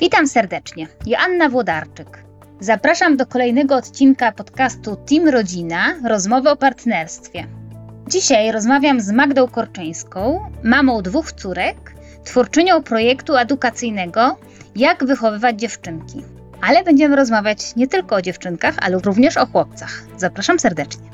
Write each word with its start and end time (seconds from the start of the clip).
Witam 0.00 0.26
serdecznie. 0.26 0.86
Joanna 1.06 1.48
Włodarczyk. 1.48 2.24
Zapraszam 2.60 3.16
do 3.16 3.26
kolejnego 3.26 3.76
odcinka 3.76 4.32
podcastu 4.32 4.96
Team 4.96 5.28
Rodzina 5.28 5.94
rozmowy 6.08 6.50
o 6.50 6.56
partnerstwie. 6.56 7.46
Dzisiaj 8.08 8.52
rozmawiam 8.52 9.00
z 9.00 9.10
Magdą 9.10 9.48
Korczyńską, 9.48 10.50
mamą 10.62 11.02
dwóch 11.02 11.32
córek, 11.32 11.94
twórczynią 12.24 12.82
projektu 12.82 13.36
edukacyjnego 13.36 14.36
Jak 14.76 15.04
wychowywać 15.04 15.60
dziewczynki. 15.60 16.24
Ale 16.60 16.84
będziemy 16.84 17.16
rozmawiać 17.16 17.76
nie 17.76 17.88
tylko 17.88 18.16
o 18.16 18.22
dziewczynkach, 18.22 18.74
ale 18.82 18.98
również 18.98 19.36
o 19.36 19.46
chłopcach. 19.46 20.04
Zapraszam 20.16 20.58
serdecznie. 20.58 21.10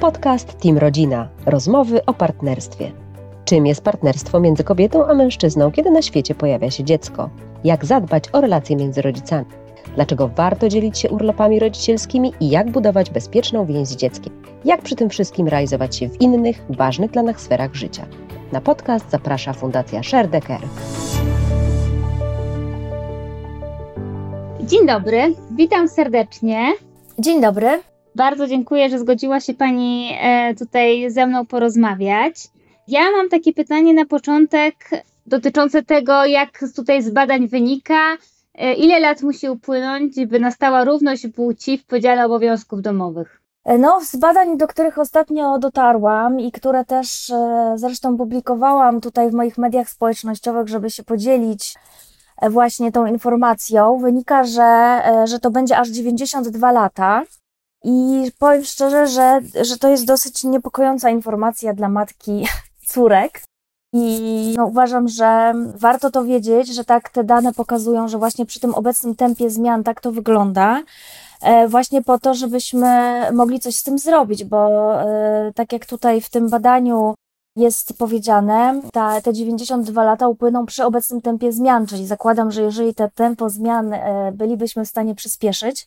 Podcast 0.00 0.60
Team 0.60 0.78
Rodzina 0.78 1.28
rozmowy 1.46 2.04
o 2.06 2.14
partnerstwie. 2.14 3.01
Czym 3.44 3.66
jest 3.66 3.84
partnerstwo 3.84 4.40
między 4.40 4.64
kobietą 4.64 5.06
a 5.06 5.14
mężczyzną, 5.14 5.72
kiedy 5.72 5.90
na 5.90 6.02
świecie 6.02 6.34
pojawia 6.34 6.70
się 6.70 6.84
dziecko? 6.84 7.30
Jak 7.64 7.84
zadbać 7.84 8.24
o 8.32 8.40
relacje 8.40 8.76
między 8.76 9.02
rodzicami? 9.02 9.46
Dlaczego 9.94 10.28
warto 10.28 10.68
dzielić 10.68 10.98
się 10.98 11.10
urlopami 11.10 11.58
rodzicielskimi 11.58 12.32
i 12.40 12.50
jak 12.50 12.70
budować 12.70 13.10
bezpieczną 13.10 13.66
więź 13.66 13.88
z 13.88 13.96
dzieckiem? 13.96 14.42
Jak 14.64 14.82
przy 14.82 14.96
tym 14.96 15.10
wszystkim 15.10 15.48
realizować 15.48 15.96
się 15.96 16.08
w 16.08 16.20
innych, 16.20 16.62
ważnych 16.68 17.10
dla 17.10 17.22
nas 17.22 17.40
sferach 17.40 17.74
życia? 17.74 18.06
Na 18.52 18.60
podcast 18.60 19.10
zaprasza 19.10 19.52
Fundacja 19.52 20.02
Sherdecker. 20.02 20.60
Dzień 24.60 24.86
dobry, 24.86 25.34
witam 25.50 25.88
serdecznie. 25.88 26.72
Dzień 27.18 27.40
dobry. 27.40 27.80
Bardzo 28.14 28.46
dziękuję, 28.46 28.90
że 28.90 28.98
zgodziła 28.98 29.40
się 29.40 29.54
Pani 29.54 30.12
e, 30.20 30.54
tutaj 30.54 31.10
ze 31.10 31.26
mną 31.26 31.46
porozmawiać. 31.46 32.34
Ja 32.88 33.00
mam 33.16 33.28
takie 33.28 33.52
pytanie 33.52 33.94
na 33.94 34.06
początek 34.06 34.74
dotyczące 35.26 35.82
tego, 35.82 36.24
jak 36.24 36.64
tutaj 36.76 37.02
z 37.02 37.10
badań 37.10 37.48
wynika, 37.48 38.16
e, 38.54 38.74
ile 38.74 39.00
lat 39.00 39.22
musi 39.22 39.48
upłynąć, 39.48 40.26
by 40.26 40.40
nastała 40.40 40.84
równość 40.84 41.26
płci 41.34 41.78
w 41.78 41.86
podziale 41.86 42.26
obowiązków 42.26 42.82
domowych. 42.82 43.40
E, 43.64 43.78
no, 43.78 44.00
z 44.04 44.16
badań, 44.16 44.58
do 44.58 44.66
których 44.66 44.98
ostatnio 44.98 45.58
dotarłam 45.58 46.40
i 46.40 46.52
które 46.52 46.84
też 46.84 47.30
e, 47.30 47.72
zresztą 47.76 48.16
publikowałam 48.16 49.00
tutaj 49.00 49.30
w 49.30 49.34
moich 49.34 49.58
mediach 49.58 49.88
społecznościowych, 49.88 50.68
żeby 50.68 50.90
się 50.90 51.02
podzielić 51.02 51.74
właśnie 52.50 52.92
tą 52.92 53.06
informacją, 53.06 53.98
wynika, 53.98 54.44
że, 54.44 55.02
że 55.24 55.38
to 55.38 55.50
będzie 55.50 55.78
aż 55.78 55.88
92 55.88 56.72
lata. 56.72 57.22
I 57.84 58.30
powiem 58.38 58.64
szczerze, 58.64 59.06
że, 59.06 59.40
że 59.64 59.78
to 59.78 59.88
jest 59.88 60.06
dosyć 60.06 60.44
niepokojąca 60.44 61.10
informacja 61.10 61.74
dla 61.74 61.88
matki 61.88 62.46
córek. 62.86 63.42
I 63.94 64.54
no, 64.56 64.66
uważam, 64.66 65.08
że 65.08 65.52
warto 65.74 66.10
to 66.10 66.24
wiedzieć, 66.24 66.74
że 66.74 66.84
tak 66.84 67.10
te 67.10 67.24
dane 67.24 67.52
pokazują, 67.52 68.08
że 68.08 68.18
właśnie 68.18 68.46
przy 68.46 68.60
tym 68.60 68.74
obecnym 68.74 69.14
tempie 69.14 69.50
zmian 69.50 69.84
tak 69.84 70.00
to 70.00 70.12
wygląda. 70.12 70.82
E, 71.42 71.68
właśnie 71.68 72.02
po 72.02 72.18
to, 72.18 72.34
żebyśmy 72.34 73.22
mogli 73.32 73.60
coś 73.60 73.76
z 73.76 73.82
tym 73.82 73.98
zrobić, 73.98 74.44
bo 74.44 74.92
e, 75.00 75.52
tak 75.54 75.72
jak 75.72 75.86
tutaj 75.86 76.20
w 76.20 76.30
tym 76.30 76.48
badaniu 76.48 77.14
jest 77.56 77.98
powiedziane, 77.98 78.80
ta, 78.92 79.20
te 79.20 79.32
92 79.32 80.04
lata 80.04 80.28
upłyną 80.28 80.66
przy 80.66 80.84
obecnym 80.84 81.20
tempie 81.20 81.52
zmian, 81.52 81.86
czyli 81.86 82.06
zakładam, 82.06 82.50
że 82.50 82.62
jeżeli 82.62 82.94
te 82.94 83.10
tempo 83.10 83.50
zmian 83.50 83.92
e, 83.92 84.32
bylibyśmy 84.34 84.84
w 84.84 84.88
stanie 84.88 85.14
przyspieszyć, 85.14 85.86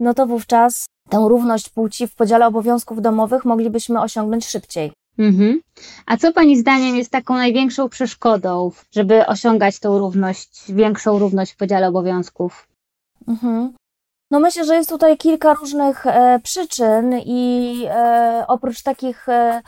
no 0.00 0.14
to 0.14 0.26
wówczas 0.26 0.86
tę 1.08 1.24
równość 1.28 1.68
płci 1.68 2.08
w 2.08 2.14
podziale 2.14 2.46
obowiązków 2.46 3.02
domowych 3.02 3.44
moglibyśmy 3.44 4.00
osiągnąć 4.00 4.46
szybciej. 4.46 4.92
Mhm. 5.18 5.60
A 6.06 6.16
co 6.16 6.32
Pani 6.32 6.58
zdaniem 6.58 6.96
jest 6.96 7.10
taką 7.10 7.34
największą 7.34 7.88
przeszkodą, 7.88 8.70
żeby 8.92 9.26
osiągać 9.26 9.78
tą 9.78 9.98
równość, 9.98 10.72
większą 10.72 11.18
równość 11.18 11.52
w 11.52 11.56
podziale 11.56 11.88
obowiązków? 11.88 12.68
Mhm. 13.28 13.72
No 14.30 14.40
myślę, 14.40 14.64
że 14.64 14.74
jest 14.74 14.90
tutaj 14.90 15.16
kilka 15.16 15.54
różnych 15.54 16.06
e, 16.06 16.40
przyczyn 16.42 17.14
i 17.26 17.82
e, 17.90 18.44
oprócz 18.48 18.82
takich 18.82 19.28
e, 19.28 19.62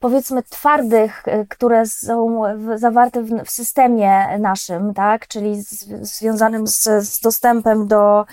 powiedzmy 0.00 0.42
twardych, 0.42 1.22
e, 1.28 1.46
które 1.46 1.86
są 1.86 2.42
zawarte 2.76 3.22
w, 3.22 3.50
systemie 3.50 4.38
naszym, 4.38 4.94
tak, 4.94 5.28
czyli 5.28 5.62
związanym 6.02 6.66
z, 6.66 6.82
z 6.82 7.20
dostępem 7.20 7.86
do 7.86 8.26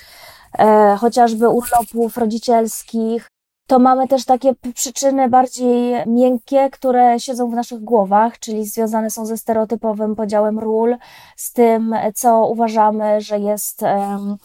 e, 0.59 0.97
chociażby 0.99 1.49
urlopów 1.49 2.17
rodzicielskich, 2.17 3.27
to 3.67 3.79
mamy 3.79 4.07
też 4.07 4.25
takie 4.25 4.53
przyczyny 4.73 5.29
bardziej 5.29 5.93
miękkie, 6.05 6.69
które 6.69 7.19
siedzą 7.19 7.49
w 7.49 7.53
naszych 7.53 7.83
głowach, 7.83 8.39
czyli 8.39 8.65
związane 8.65 9.09
są 9.09 9.25
ze 9.25 9.37
stereotypowym 9.37 10.15
podziałem 10.15 10.59
ról, 10.59 10.97
z 11.35 11.53
tym, 11.53 11.95
co 12.15 12.47
uważamy, 12.47 13.21
że 13.21 13.39
jest 13.39 13.81
um, 13.81 14.37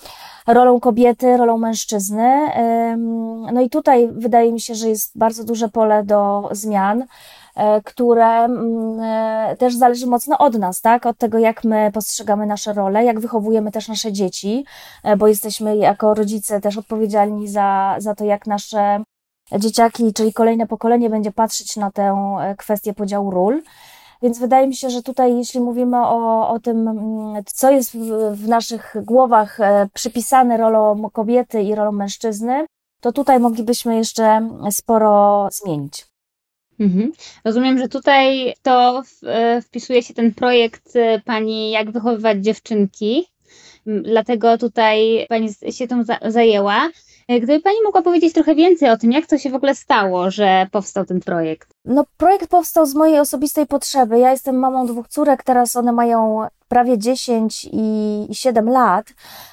rolą 0.47 0.81
kobiety, 0.81 1.37
rolą 1.37 1.59
mężczyzny. 1.59 2.51
Um, 2.57 3.43
no 3.53 3.61
i 3.61 3.71
tutaj 3.71 4.09
wydaje 4.13 4.53
mi 4.53 4.61
się, 4.61 4.75
że 4.75 4.89
jest 4.89 5.19
bardzo 5.19 5.45
duże 5.45 5.69
pole 5.69 6.05
do 6.05 6.49
zmian 6.53 7.05
e, 7.57 7.83
które 7.83 8.45
mm, 8.45 9.01
e, 9.01 9.57
też 9.57 9.75
zależy 9.75 10.07
mocno 10.07 10.39
od 10.39 10.59
nas, 10.59 10.81
tak? 10.81 11.07
Od 11.07 11.19
tego, 11.19 11.39
jak 11.39 11.65
my 11.65 11.91
postrzegamy 11.95 12.47
nasze 12.47 12.73
role, 12.73 13.05
jak 13.05 13.21
wychowujemy 13.21 13.73
też 13.73 13.89
nasze 13.89 14.13
dzieci, 14.13 14.65
e, 15.05 15.17
bo 15.17 15.29
jesteśmy 15.29 15.77
jako 15.77 16.15
rodzice 16.15 16.61
też 16.61 16.79
odpowiedzialni 16.79 17.49
za, 17.49 17.97
za 17.99 18.15
to, 18.15 18.25
jak 18.25 18.47
nasze 18.47 19.03
dzieciaki, 19.59 20.13
czyli 20.13 20.33
kolejne 20.33 20.67
pokolenie 20.67 21.11
będzie 21.11 21.33
patrzeć 21.33 21.77
na 21.77 21.91
tę 21.91 22.37
e, 22.41 22.55
kwestię 22.57 22.95
podziału 22.95 23.31
ról. 23.31 23.63
Więc 24.23 24.39
wydaje 24.39 24.67
mi 24.69 24.77
się, 24.77 24.91
że 24.91 25.03
tutaj, 25.03 25.37
jeśli 25.37 25.61
mówimy 25.61 25.97
o, 25.97 26.49
o 26.49 26.61
tym, 26.61 26.89
mm, 26.89 27.45
co 27.47 27.71
jest 27.71 27.97
w, 28.33 28.49
naszych 28.49 28.97
głowach 29.03 29.61
e, 29.61 29.89
przypisane 29.95 30.57
rolą 30.57 31.11
kobiety 31.11 31.63
i 31.63 31.75
rolą 31.75 31.93
mężczyzny, 31.93 32.67
to 33.01 33.13
tutaj 33.13 33.41
moglibyśmy 33.41 33.97
jeszcze 33.97 34.49
sporo 34.71 35.49
zmienić. 35.53 36.07
Mhm. 36.81 37.13
Rozumiem, 37.45 37.79
że 37.79 37.89
tutaj 37.89 38.55
to 38.63 39.03
e, 39.23 39.63
wpisuje 39.63 40.03
się 40.03 40.15
ten 40.15 40.35
projekt 40.35 40.95
pani 41.25 41.71
Jak 41.71 41.91
wychowywać 41.91 42.39
dziewczynki. 42.39 43.27
Dlatego 43.87 44.59
tutaj 44.59 45.27
pani 45.29 45.49
się 45.71 45.89
tym 45.89 46.05
zajęła. 46.27 46.89
E, 47.29 47.41
gdyby 47.41 47.61
Pani 47.61 47.77
mogła 47.85 48.03
powiedzieć 48.03 48.35
trochę 48.35 48.55
więcej 48.55 48.91
o 48.91 48.97
tym, 48.97 49.13
jak 49.13 49.27
to 49.27 49.39
się 49.39 49.51
w 49.51 49.55
ogóle 49.55 49.75
stało, 49.75 50.31
że 50.31 50.67
powstał 50.73 51.05
ten 51.05 51.21
projekt? 51.21 51.69
No, 51.85 52.05
projekt 52.17 52.51
powstał 52.51 52.87
z 52.87 52.95
mojej 52.95 53.19
osobistej 53.19 53.67
potrzeby. 53.67 54.19
Ja 54.19 54.31
jestem 54.31 54.59
mamą 54.59 54.87
dwóch 54.87 55.09
córek, 55.09 55.43
teraz 55.43 55.77
one 55.77 55.93
mają 55.93 56.47
prawie 56.73 56.99
10 56.99 57.69
i 57.73 58.29
7 58.33 58.69
lat, 58.69 59.07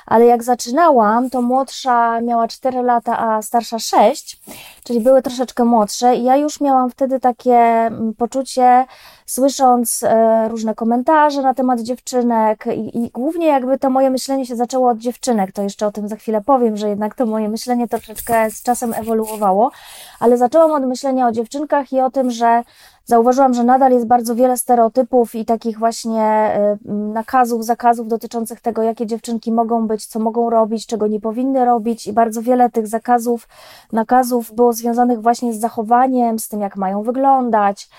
ale 0.06 0.26
jak 0.26 0.44
zaczynałam, 0.44 1.30
to 1.30 1.42
młodsza 1.42 2.22
miała 2.22 2.48
4 2.48 2.82
lata, 2.82 3.20
a 3.20 3.42
starsza 3.42 3.80
6, 3.80 4.42
czyli 4.84 5.00
były 5.00 5.22
troszeczkę 5.22 5.66
młodsze 5.66 6.16
i 6.16 6.24
ja 6.24 6.36
już 6.36 6.62
miałam 6.62 6.90
wtedy 6.90 7.20
takie 7.20 7.56
mm, 7.56 8.14
poczucie, 8.14 8.86
słysząc 9.26 10.04
e, 10.04 10.48
różne 10.50 10.76
komentarze 10.76 11.42
na 11.42 11.54
temat 11.54 11.82
dziewczynek 11.82 12.66
i, 12.76 12.98
i 12.98 13.10
głównie 13.10 13.48
jakby 13.48 13.80
to 13.80 13.90
moje 13.90 14.10
myślenie 14.10 14.46
się 14.46 14.56
zaczęło 14.56 14.90
od 14.90 14.98
dziewczynek, 14.98 15.52
to 15.52 15.62
jeszcze 15.62 15.88
o 15.88 15.92
tym 15.92 16.08
za 16.08 16.16
chwilę 16.16 16.42
powiem, 16.42 16.78
że 16.78 16.90
jednak 16.90 17.16
to 17.16 17.26
moje 17.26 17.50
myślenie 17.50 17.88
troszeczkę 17.88 18.52
z 18.52 18.64
czasem 18.64 18.94
ewoluowało, 18.94 19.72
ale 20.20 20.38
zaczęłam 20.38 20.72
od 20.72 20.90
myślenia 20.90 21.28
o 21.28 21.32
dziewczynkach 21.32 21.94
i 21.94 22.02
o 22.02 22.12
tym, 22.12 22.32
że 22.32 22.64
zauważyłam, 23.10 23.54
że 23.54 23.64
nadal 23.64 23.92
jest 23.92 24.08
bardzo 24.08 24.36
wiele 24.36 24.58
stereotypów 24.58 25.36
i 25.36 25.46
takich 25.46 25.80
właśnie 25.80 26.52
y, 26.86 26.92
nakazów, 26.94 27.66
zakazów 27.66 28.08
dotyczących 28.08 28.62
tego, 28.62 28.82
jakie 28.82 29.06
dziewczynki 29.06 29.52
mogą 29.52 29.88
być, 29.88 30.06
co 30.06 30.20
mogą 30.20 30.50
robić, 30.50 30.88
czego 30.88 31.08
nie 31.08 31.20
powinny 31.20 31.66
robić, 31.66 32.08
i 32.08 32.14
bardzo 32.14 32.42
wiele 32.42 32.70
tych 32.70 32.88
zakazów, 32.88 33.48
nakazów 33.92 34.56
było 34.56 34.74
związanych 34.74 35.22
właśnie 35.22 35.54
z 35.54 35.60
zachowaniem, 35.60 36.40
z 36.40 36.48
tym, 36.48 36.62
jak 36.62 36.78
mają 36.78 37.04
wyglądać, 37.04 37.90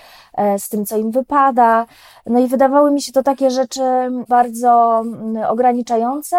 z 0.59 0.69
tym, 0.69 0.87
co 0.87 0.97
im 0.97 1.11
wypada. 1.11 1.87
No 2.27 2.39
i 2.39 2.49
wydawały 2.49 2.91
mi 2.91 3.03
się 3.03 3.13
to 3.13 3.23
takie 3.23 3.51
rzeczy 3.51 3.83
bardzo 4.29 5.01
mm, 5.01 5.45
ograniczające, 5.51 6.37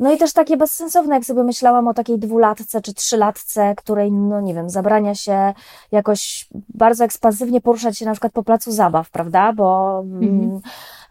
no 0.00 0.12
i 0.12 0.18
też 0.18 0.32
takie 0.32 0.56
bezsensowne, 0.56 1.14
jak 1.14 1.24
sobie 1.24 1.42
myślałam 1.42 1.88
o 1.88 1.94
takiej 1.94 2.18
dwulatce 2.18 2.80
czy 2.80 2.94
trzylatce, 2.94 3.74
której, 3.74 4.12
no 4.12 4.40
nie 4.40 4.54
wiem, 4.54 4.70
zabrania 4.70 5.14
się 5.14 5.54
jakoś 5.92 6.48
bardzo 6.74 7.04
ekspansywnie 7.04 7.60
poruszać 7.60 7.98
się 7.98 8.04
na 8.04 8.12
przykład 8.12 8.32
po 8.32 8.42
placu 8.42 8.72
zabaw, 8.72 9.10
prawda? 9.10 9.52
Bo 9.52 9.98
mm, 10.00 10.22
mhm. 10.22 10.60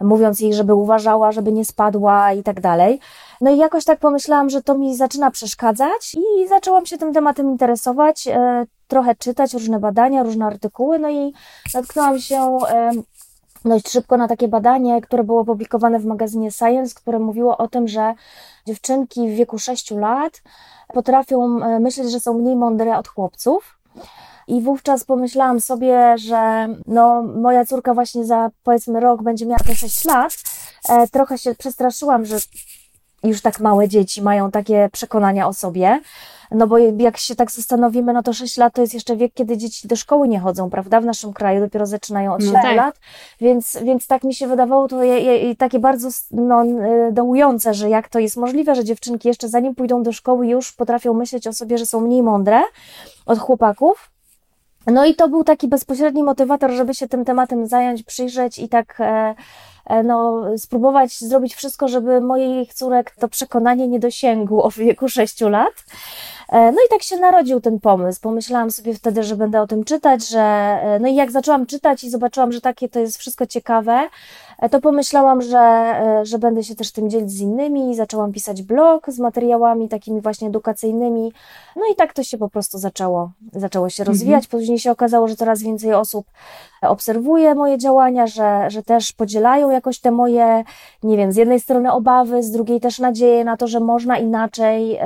mówiąc 0.01 0.39
jej, 0.39 0.54
żeby 0.54 0.74
uważała, 0.74 1.31
żeby 1.31 1.51
nie 1.51 1.66
spadła 1.66 2.33
i 2.33 2.44
tak 2.44 2.62
dalej. 2.62 3.00
No 3.41 3.51
i 3.51 3.57
jakoś 3.57 3.85
tak 3.85 3.99
pomyślałam, 3.99 4.49
że 4.49 4.61
to 4.61 4.77
mi 4.77 4.95
zaczyna 4.95 5.31
przeszkadzać 5.31 6.15
i 6.15 6.47
zaczęłam 6.47 6.85
się 6.85 6.97
tym 6.97 7.13
tematem 7.13 7.51
interesować, 7.51 8.27
e, 8.27 8.65
trochę 8.87 9.15
czytać 9.15 9.53
różne 9.53 9.79
badania, 9.79 10.23
różne 10.23 10.45
artykuły, 10.45 10.99
no 10.99 11.09
i 11.09 11.33
natknęłam 11.73 12.19
się 12.19 12.57
e, 12.69 12.91
dość 13.65 13.89
szybko 13.89 14.17
na 14.17 14.27
takie 14.27 14.47
badanie, 14.47 15.01
które 15.01 15.23
było 15.23 15.41
opublikowane 15.41 15.99
w 15.99 16.05
magazynie 16.05 16.51
Science, 16.51 16.95
które 16.95 17.19
mówiło 17.19 17.57
o 17.57 17.67
tym, 17.67 17.87
że 17.87 18.13
dziewczynki 18.67 19.29
w 19.29 19.35
wieku 19.35 19.59
6 19.59 19.91
lat 19.91 20.41
potrafią 20.93 21.63
e, 21.63 21.79
myśleć, 21.79 22.11
że 22.11 22.19
są 22.19 22.33
mniej 22.33 22.55
mądre 22.55 22.97
od 22.97 23.07
chłopców. 23.07 23.79
I 24.47 24.61
wówczas 24.61 25.03
pomyślałam 25.03 25.59
sobie, 25.59 26.17
że 26.17 26.67
no, 26.87 27.21
moja 27.21 27.65
córka 27.65 27.93
właśnie 27.93 28.25
za 28.25 28.49
powiedzmy 28.63 28.99
rok 28.99 29.23
będzie 29.23 29.45
miała 29.45 29.59
te 29.67 29.75
6 29.75 30.05
lat, 30.05 30.33
trochę 31.11 31.37
się 31.37 31.55
przestraszyłam, 31.55 32.25
że 32.25 32.37
już 33.25 33.42
tak 33.42 33.60
małe 33.60 33.88
dzieci 33.88 34.22
mają 34.22 34.51
takie 34.51 34.89
przekonania 34.92 35.48
o 35.48 35.54
sobie. 35.54 36.01
No 36.51 36.68
bo 36.68 36.77
jak 36.77 37.18
się 37.18 37.36
tak 37.36 37.51
zastanowimy, 37.51 38.13
no 38.13 38.24
to 38.24 38.33
6 38.33 38.57
lat 38.57 38.74
to 38.74 38.81
jest 38.81 38.94
jeszcze 38.94 39.16
wiek, 39.16 39.33
kiedy 39.33 39.57
dzieci 39.57 39.88
do 39.88 39.95
szkoły 39.95 40.27
nie 40.27 40.39
chodzą, 40.39 40.69
prawda? 40.69 41.01
W 41.01 41.06
naszym 41.06 41.33
kraju 41.33 41.60
dopiero 41.62 41.86
zaczynają 41.86 42.33
od 42.33 42.42
7 42.42 42.54
no 42.54 42.62
tak. 42.62 42.75
lat, 42.77 43.00
więc, 43.42 43.77
więc 43.83 44.07
tak 44.07 44.24
mi 44.24 44.33
się 44.33 44.48
wydawało 44.48 44.88
to 44.88 45.04
je, 45.04 45.19
je, 45.19 45.56
takie 45.56 45.80
bardzo 45.80 46.10
no, 46.31 46.63
dołujące, 47.12 47.74
że 47.74 47.89
jak 47.89 48.10
to 48.10 48.19
jest 48.19 48.38
możliwe, 48.38 48.75
że 48.75 48.83
dziewczynki 48.83 49.28
jeszcze 49.28 49.50
zanim 49.50 49.75
pójdą 49.75 50.04
do 50.04 50.12
szkoły 50.12 50.48
już 50.48 50.74
potrafią 50.74 51.13
myśleć 51.13 51.48
o 51.48 51.54
sobie, 51.54 51.78
że 51.78 51.86
są 51.86 52.01
mniej 52.01 52.24
mądre 52.24 52.62
od 53.25 53.39
chłopaków. 53.39 54.14
No 54.87 55.05
i 55.05 55.15
to 55.15 55.29
był 55.29 55.43
taki 55.43 55.67
bezpośredni 55.67 56.23
motywator, 56.23 56.71
żeby 56.71 56.93
się 56.93 57.07
tym 57.07 57.25
tematem 57.25 57.67
zająć, 57.67 58.03
przyjrzeć 58.03 58.59
i 58.59 58.69
tak 58.69 58.97
e, 58.99 59.35
e, 59.85 60.03
no, 60.03 60.43
spróbować 60.57 61.19
zrobić 61.19 61.55
wszystko, 61.55 61.87
żeby 61.87 62.21
moich 62.21 62.73
córek 62.73 63.11
to 63.19 63.27
przekonanie 63.27 63.87
nie 63.87 63.99
dosięgło 63.99 64.71
w 64.71 64.77
wieku 64.77 65.09
6 65.09 65.41
lat. 65.41 65.73
E, 66.49 66.71
no 66.71 66.77
i 66.87 66.89
tak 66.89 67.03
się 67.03 67.17
narodził 67.17 67.61
ten 67.61 67.79
pomysł. 67.79 68.21
Pomyślałam 68.21 68.71
sobie 68.71 68.93
wtedy, 68.93 69.23
że 69.23 69.35
będę 69.35 69.61
o 69.61 69.67
tym 69.67 69.83
czytać, 69.83 70.29
że 70.29 70.77
no 71.01 71.07
i 71.07 71.15
jak 71.15 71.31
zaczęłam 71.31 71.65
czytać 71.65 72.03
i 72.03 72.09
zobaczyłam, 72.09 72.51
że 72.51 72.61
takie 72.61 72.89
to 72.89 72.99
jest 72.99 73.17
wszystko 73.17 73.45
ciekawe, 73.45 74.09
to 74.72 74.81
pomyślałam, 74.81 75.42
że, 75.42 75.96
że 76.24 76.40
będę 76.40 76.63
się 76.63 76.75
też 76.75 76.92
tym 76.92 77.10
dzielić 77.10 77.31
z 77.31 77.40
innymi. 77.40 77.96
Zaczęłam 77.96 78.31
pisać 78.31 78.62
blog 78.62 79.10
z 79.10 79.19
materiałami 79.19 79.90
takimi 79.90 80.22
właśnie 80.22 80.48
edukacyjnymi. 80.48 81.34
No 81.75 81.81
i 81.92 81.96
tak 81.96 82.13
to 82.13 82.24
się 82.24 82.38
po 82.38 82.50
prostu 82.50 82.78
zaczęło, 82.78 83.31
zaczęło 83.54 83.90
się 83.90 84.04
rozwijać. 84.04 84.44
Mhm. 84.44 84.60
Później 84.60 84.80
się 84.80 84.92
okazało, 84.92 85.28
że 85.28 85.36
coraz 85.36 85.62
więcej 85.62 85.94
osób 85.94 86.25
obserwuje 86.81 87.56
moje 87.56 87.78
działania, 87.78 88.28
że, 88.28 88.69
że 88.69 88.84
też 88.84 89.13
podzielają 89.13 89.69
jakoś 89.69 90.00
te 90.00 90.12
moje, 90.12 90.63
nie 91.04 91.18
wiem, 91.18 91.31
z 91.31 91.36
jednej 91.36 91.60
strony 91.60 91.92
obawy, 91.92 92.44
z 92.44 92.52
drugiej 92.52 92.80
też 92.80 93.00
nadzieję 93.00 93.44
na 93.44 93.57
to, 93.57 93.68
że 93.68 93.80
można 93.80 94.18
inaczej 94.18 95.00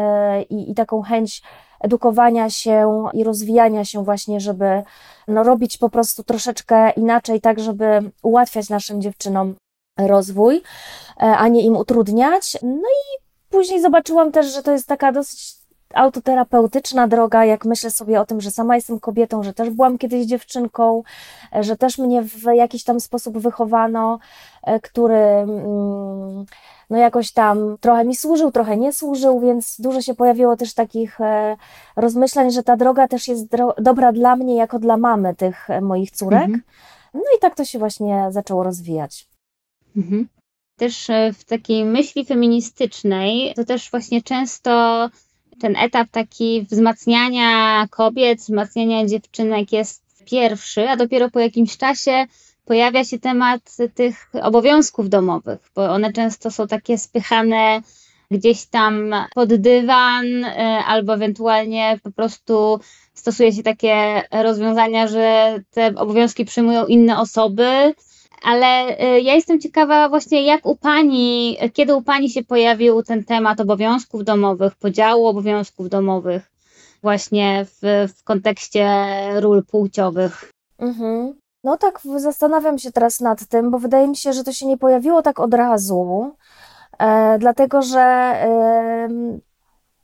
i, 0.49 0.71
i 0.71 0.75
taką 0.75 1.01
chęć 1.01 1.19
chęć 1.19 1.41
edukowania 1.79 2.49
się 2.49 3.05
i 3.13 3.23
rozwijania 3.23 3.85
się 3.85 4.03
właśnie, 4.03 4.39
żeby 4.39 4.83
no, 5.27 5.43
robić 5.43 5.77
po 5.77 5.89
prostu 5.89 6.23
troszeczkę 6.23 6.91
inaczej, 6.91 7.41
tak 7.41 7.59
żeby 7.59 8.11
ułatwiać 8.23 8.69
naszym 8.69 9.01
dziewczynom 9.01 9.55
rozwój, 10.07 10.61
e, 11.17 11.21
a 11.21 11.47
nie 11.47 11.61
im 11.61 11.77
utrudniać. 11.77 12.57
No 12.63 12.77
i 12.77 13.23
później 13.49 13.81
zobaczyłam 13.81 14.31
też, 14.31 14.53
że 14.53 14.63
to 14.63 14.71
jest 14.71 14.87
taka 14.87 15.11
dosyć 15.11 15.58
autoterapeutyczna 15.93 17.07
droga, 17.07 17.45
jak 17.45 17.65
myślę 17.65 17.91
sobie 17.91 18.21
o 18.21 18.25
tym, 18.25 18.41
że 18.41 18.51
sama 18.51 18.75
jestem 18.75 18.99
kobietą, 18.99 19.43
że 19.43 19.53
też 19.53 19.69
byłam 19.69 19.97
kiedyś 19.97 20.25
dziewczynką, 20.25 21.03
e, 21.55 21.63
że 21.63 21.77
też 21.77 21.97
mnie 21.97 22.21
w 22.21 22.43
jakiś 22.53 22.83
tam 22.83 22.99
sposób 22.99 23.37
wychowano, 23.37 24.19
e, 24.63 24.79
który 24.79 25.15
mm, 25.15 26.45
no 26.89 26.97
jakoś 26.97 27.31
tam 27.31 27.77
trochę 27.81 28.05
mi 28.05 28.15
służył, 28.15 28.51
trochę 28.51 28.77
nie 28.77 28.93
służył, 28.93 29.39
więc 29.39 29.81
dużo 29.81 30.01
się 30.01 30.15
pojawiło 30.15 30.57
też 30.57 30.73
takich 30.73 31.21
e, 31.21 31.57
rozmyślań, 31.95 32.51
że 32.51 32.63
ta 32.63 32.77
droga 32.77 33.07
też 33.07 33.27
jest 33.27 33.47
dobra 33.77 34.11
dla 34.11 34.35
mnie 34.35 34.55
jako 34.55 34.79
dla 34.79 34.97
mamy 34.97 35.35
tych 35.35 35.67
moich 35.81 36.11
córek. 36.11 36.41
Mhm. 36.41 36.61
No 37.13 37.21
i 37.37 37.39
tak 37.39 37.55
to 37.55 37.65
się 37.65 37.79
właśnie 37.79 38.27
zaczęło 38.29 38.63
rozwijać. 38.63 39.27
Mhm. 39.97 40.27
Też 40.77 41.07
w 41.33 41.43
takiej 41.43 41.85
myśli 41.85 42.25
feministycznej 42.25 43.53
to 43.55 43.65
też 43.65 43.91
właśnie 43.91 44.21
często 44.21 45.09
ten 45.61 45.75
etap 45.75 46.07
taki 46.11 46.65
wzmacniania 46.71 47.85
kobiet, 47.89 48.39
wzmacniania 48.39 49.05
dziewczynek 49.05 49.71
jest 49.71 50.03
pierwszy, 50.25 50.89
a 50.89 50.95
dopiero 50.95 51.29
po 51.29 51.39
jakimś 51.39 51.77
czasie 51.77 52.25
pojawia 52.65 53.03
się 53.03 53.19
temat 53.19 53.77
tych 53.95 54.29
obowiązków 54.41 55.09
domowych, 55.09 55.59
bo 55.75 55.89
one 55.91 56.13
często 56.13 56.51
są 56.51 56.67
takie 56.67 56.97
spychane 56.97 57.81
gdzieś 58.31 58.65
tam 58.65 59.15
pod 59.35 59.55
dywan, 59.55 60.43
e, 60.43 60.83
albo 60.87 61.13
ewentualnie 61.13 61.99
po 62.03 62.11
prostu 62.11 62.79
stosuje 63.13 63.53
się 63.53 63.63
takie 63.63 64.23
rozwiązania, 64.31 65.07
że 65.07 65.55
te 65.71 65.95
obowiązki 65.95 66.45
przyjmują 66.45 66.85
inne 66.85 67.19
osoby, 67.19 67.93
ale 68.43 68.99
y, 69.03 69.21
ja 69.21 69.35
jestem 69.35 69.59
ciekawa 69.59 70.09
właśnie 70.09 70.45
jak 70.45 70.65
u 70.65 70.75
Pani, 70.75 71.57
kiedy 71.73 71.95
u 71.95 72.01
Pani 72.01 72.29
się 72.29 72.43
pojawił 72.43 73.03
ten 73.03 73.23
temat 73.23 73.59
obowiązków 73.59 74.23
domowych, 74.23 74.75
podziału 74.75 75.27
obowiązków 75.27 75.89
domowych 75.89 76.51
właśnie 77.01 77.65
w, 77.65 78.07
w 78.17 78.23
kontekście 78.23 78.87
ról 79.39 79.65
płciowych. 79.65 80.51
Mhm. 80.79 81.33
No 81.63 81.77
tak, 81.77 82.01
zastanawiam 82.15 82.79
się 82.79 82.91
teraz 82.91 83.19
nad 83.19 83.47
tym, 83.47 83.71
bo 83.71 83.79
wydaje 83.79 84.07
mi 84.07 84.15
się, 84.15 84.33
że 84.33 84.43
to 84.43 84.53
się 84.53 84.65
nie 84.65 84.77
pojawiło 84.77 85.21
tak 85.21 85.39
od 85.39 85.53
razu, 85.53 86.31
e, 86.99 87.39
dlatego 87.39 87.81
że 87.81 87.99
e, 87.99 89.09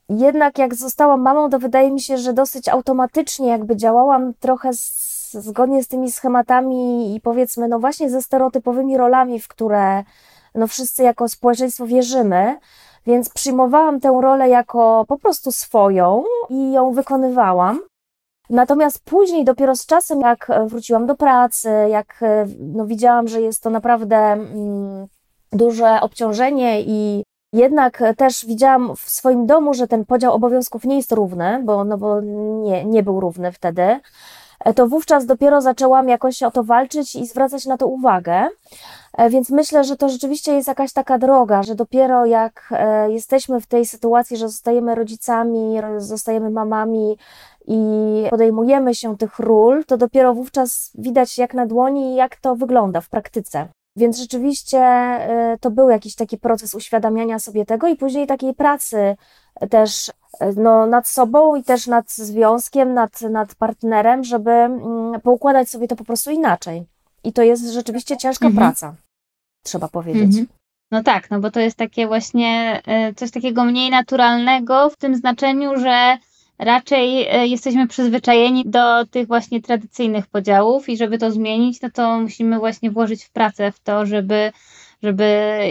jednak 0.09 0.57
jak 0.57 0.75
zostałam 0.75 1.21
mamą, 1.21 1.49
to 1.49 1.59
wydaje 1.59 1.91
mi 1.91 2.01
się, 2.01 2.17
że 2.17 2.33
dosyć 2.33 2.69
automatycznie 2.69 3.47
jakby 3.47 3.75
działałam 3.75 4.33
trochę 4.39 4.73
z 4.73 5.14
zgodnie 5.41 5.83
z 5.83 5.87
tymi 5.87 6.11
schematami 6.11 7.15
i 7.15 7.21
powiedzmy, 7.21 7.67
no 7.67 7.79
właśnie 7.79 8.09
ze 8.09 8.21
stereotypowymi 8.21 8.97
rolami, 8.97 9.39
w 9.39 9.47
które 9.47 10.03
no 10.55 10.67
wszyscy 10.67 11.03
jako 11.03 11.29
społeczeństwo 11.29 11.87
wierzymy, 11.87 12.57
więc 13.05 13.29
przyjmowałam 13.29 13.99
tę 13.99 14.19
rolę 14.21 14.49
jako 14.49 15.05
po 15.07 15.17
prostu 15.17 15.51
swoją 15.51 16.23
i 16.49 16.71
ją 16.71 16.91
wykonywałam. 16.91 17.79
Natomiast 18.49 19.03
później, 19.03 19.45
dopiero 19.45 19.75
z 19.75 19.85
czasem, 19.85 20.21
jak 20.21 20.47
wróciłam 20.65 21.05
do 21.05 21.15
pracy, 21.15 21.69
jak 21.89 22.23
no, 22.59 22.85
widziałam, 22.85 23.27
że 23.27 23.41
jest 23.41 23.63
to 23.63 23.69
naprawdę 23.69 24.17
mm, 24.17 25.07
duże 25.51 26.01
obciążenie 26.01 26.81
i 26.81 27.23
jednak 27.53 28.03
też 28.17 28.45
widziałam 28.45 28.95
w 28.95 29.09
swoim 29.09 29.45
domu, 29.45 29.73
że 29.73 29.87
ten 29.87 30.05
podział 30.05 30.33
obowiązków 30.33 30.85
nie 30.85 30.95
jest 30.95 31.11
równy, 31.11 31.61
bo, 31.63 31.83
no 31.83 31.97
bo 31.97 32.21
nie, 32.61 32.85
nie 32.85 33.03
był 33.03 33.19
równy 33.19 33.51
wtedy. 33.51 33.99
E, 34.59 34.73
to 34.73 34.87
wówczas 34.87 35.25
dopiero 35.25 35.61
zaczęłam 35.61 36.09
jakoś 36.09 36.43
o 36.43 36.51
to 36.51 36.63
walczyć 36.63 37.15
i 37.15 37.27
zwracać 37.27 37.65
na 37.65 37.77
to 37.77 37.87
uwagę. 37.87 38.47
E, 39.17 39.29
więc 39.29 39.49
myślę, 39.49 39.83
że 39.83 39.97
to 39.97 40.09
rzeczywiście 40.09 40.53
jest 40.53 40.67
jakaś 40.67 40.93
taka 40.93 41.17
droga, 41.17 41.63
że 41.63 41.75
dopiero 41.75 42.25
jak 42.25 42.67
e, 42.71 43.11
jesteśmy 43.11 43.61
w 43.61 43.67
tej 43.67 43.85
sytuacji, 43.85 44.37
że 44.37 44.49
zostajemy 44.49 44.95
rodzicami, 44.95 45.77
zostajemy 45.97 46.49
mamami 46.49 47.17
i 47.67 47.79
podejmujemy 48.29 48.95
się 48.95 49.17
tych 49.17 49.39
ról, 49.39 49.85
to 49.85 49.97
dopiero 49.97 50.33
wówczas 50.33 50.91
widać 50.95 51.37
jak 51.37 51.53
na 51.53 51.65
dłoni, 51.65 52.15
jak 52.15 52.35
to 52.35 52.55
wygląda 52.55 53.01
w 53.01 53.09
praktyce. 53.09 53.67
Więc 53.95 54.17
rzeczywiście 54.17 54.81
to 55.61 55.71
był 55.71 55.89
jakiś 55.89 56.15
taki 56.15 56.37
proces 56.37 56.75
uświadamiania 56.75 57.39
sobie 57.39 57.65
tego 57.65 57.87
i 57.87 57.95
później 57.95 58.27
takiej 58.27 58.53
pracy 58.53 59.15
też 59.69 60.11
no, 60.55 60.85
nad 60.85 61.07
sobą 61.07 61.55
i 61.55 61.63
też 61.63 61.87
nad 61.87 62.11
związkiem, 62.11 62.93
nad, 62.93 63.21
nad 63.21 63.55
partnerem, 63.55 64.23
żeby 64.23 64.51
mm, 64.51 65.21
poukładać 65.21 65.69
sobie 65.69 65.87
to 65.87 65.95
po 65.95 66.03
prostu 66.03 66.31
inaczej. 66.31 66.85
I 67.23 67.33
to 67.33 67.43
jest 67.43 67.73
rzeczywiście 67.73 68.17
ciężka 68.17 68.45
mhm. 68.45 68.67
praca, 68.67 68.95
trzeba 69.63 69.87
powiedzieć. 69.87 70.25
Mhm. 70.25 70.47
No 70.91 71.03
tak, 71.03 71.31
no 71.31 71.39
bo 71.39 71.51
to 71.51 71.59
jest 71.59 71.77
takie 71.77 72.07
właśnie 72.07 72.81
coś 73.15 73.31
takiego 73.31 73.63
mniej 73.63 73.89
naturalnego 73.89 74.89
w 74.89 74.95
tym 74.95 75.15
znaczeniu, 75.15 75.79
że 75.79 76.17
raczej 76.59 77.27
e, 77.29 77.47
jesteśmy 77.47 77.87
przyzwyczajeni 77.87 78.63
do 78.65 79.05
tych 79.05 79.27
właśnie 79.27 79.61
tradycyjnych 79.61 80.27
podziałów 80.27 80.89
i 80.89 80.97
żeby 80.97 81.17
to 81.17 81.31
zmienić, 81.31 81.81
no 81.81 81.89
to 81.93 82.19
musimy 82.19 82.59
właśnie 82.59 82.91
włożyć 82.91 83.23
w 83.23 83.31
pracę 83.31 83.71
w 83.71 83.79
to, 83.79 84.05
żeby, 84.05 84.51
żeby 85.03 85.25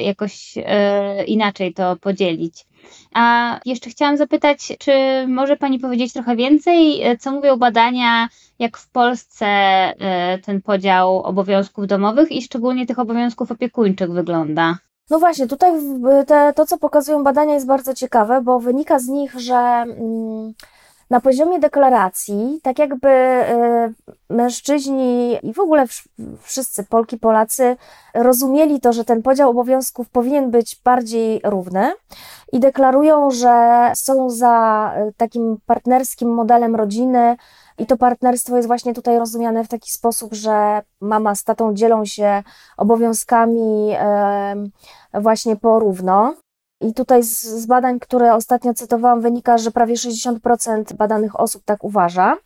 jakoś 0.05 0.55
e, 0.57 1.25
inaczej 1.25 1.75
to 1.75 1.97
podzielić. 1.97 2.67
A 3.15 3.61
jeszcze 3.65 3.91
chciałam 3.91 4.17
zapytać, 4.17 4.73
czy 4.79 4.93
może 5.29 5.57
Pani 5.57 5.79
powiedzieć 5.79 6.13
trochę 6.13 6.37
więcej, 6.37 7.03
e, 7.03 7.17
co 7.17 7.33
mówią 7.33 7.57
badania, 7.57 8.29
jak 8.59 8.77
w 8.77 8.91
Polsce 8.91 9.47
ten 10.45 10.63
podział 10.63 11.23
obowiązków 11.23 11.87
domowych 11.87 12.33
i 12.33 12.43
szczególnie 12.43 12.87
tych 12.87 12.99
obowiązków 12.99 13.51
opiekuńczych 13.51 14.11
wygląda? 14.13 14.79
No 15.11 15.19
właśnie, 15.19 15.47
tutaj 15.47 15.73
te, 16.27 16.53
to, 16.57 16.67
co 16.67 16.79
pokazują 16.79 17.25
badania, 17.25 17.55
jest 17.55 17.67
bardzo 17.67 17.95
ciekawe, 17.95 18.41
bo 18.43 18.61
wynika 18.61 18.99
z 18.99 19.09
nich, 19.09 19.41
że. 19.41 19.55
Mm, 19.55 20.53
na 21.11 21.21
poziomie 21.21 21.61
deklaracji, 21.61 22.61
tak 22.63 22.79
jakby 22.79 23.09
y, 23.09 24.35
mężczyźni 24.35 25.39
i 25.43 25.53
w 25.53 25.61
ogóle 25.61 25.85
wszyscy 26.41 26.85
Polki, 26.85 27.19
Polacy 27.19 27.77
rozumieli 28.15 28.81
to, 28.81 28.93
że 28.93 29.05
ten 29.05 29.23
podział 29.23 29.51
obowiązków 29.51 30.09
powinien 30.09 30.51
być 30.51 30.81
bardziej 30.85 31.41
równy 31.45 31.93
i 32.53 32.61
deklarują, 32.61 33.31
że 33.31 33.93
są 33.95 34.31
za 34.31 34.95
y, 35.09 35.13
takim 35.17 35.57
partnerskim 35.67 36.35
modelem 36.35 36.77
rodziny. 36.77 37.37
I 37.79 37.87
to 37.87 37.97
partnerstwo 37.97 38.57
jest 38.57 38.69
właśnie 38.69 38.95
tutaj 38.95 39.19
rozumiane 39.19 39.65
w 39.65 39.69
taki 39.69 39.91
sposób, 39.91 40.35
że 40.35 40.83
mama 41.01 41.35
z 41.35 41.45
tatą 41.45 41.75
dzielą 41.75 42.05
się 42.05 42.43
obowiązkami 42.77 43.95
właśnie 45.13 45.57
porówno. 45.57 46.35
I 46.89 46.95
tutaj 46.95 47.23
z, 47.23 47.41
z, 47.41 47.67
badań, 47.67 48.01
które 48.01 48.35
ostatnio 48.35 48.75
cytowałam, 48.75 49.21
wynika, 49.21 49.59
że 49.59 49.71
prawie 49.71 49.95
60% 49.95 50.93
badanych 50.93 51.41
osób 51.41 51.63
tak 51.65 51.85
uważa. 51.85 52.37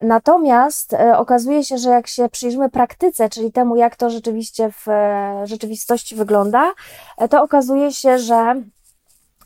Natomiast 0.00 0.94
e, 0.94 1.18
okazuje 1.18 1.64
się, 1.64 1.78
że 1.78 1.90
jak 1.90 2.06
się 2.06 2.28
przyjrzymy 2.28 2.70
praktyce, 2.70 3.28
czyli 3.28 3.52
temu, 3.52 3.76
jak 3.76 3.96
to 3.96 4.10
rzeczywiście 4.10 4.70
w 4.72 4.88
e, 4.88 5.42
rzeczywistości 5.46 6.16
wygląda, 6.16 6.72
e, 7.18 7.28
to 7.28 7.42
okazuje 7.42 7.92
się, 7.92 8.18
że 8.18 8.54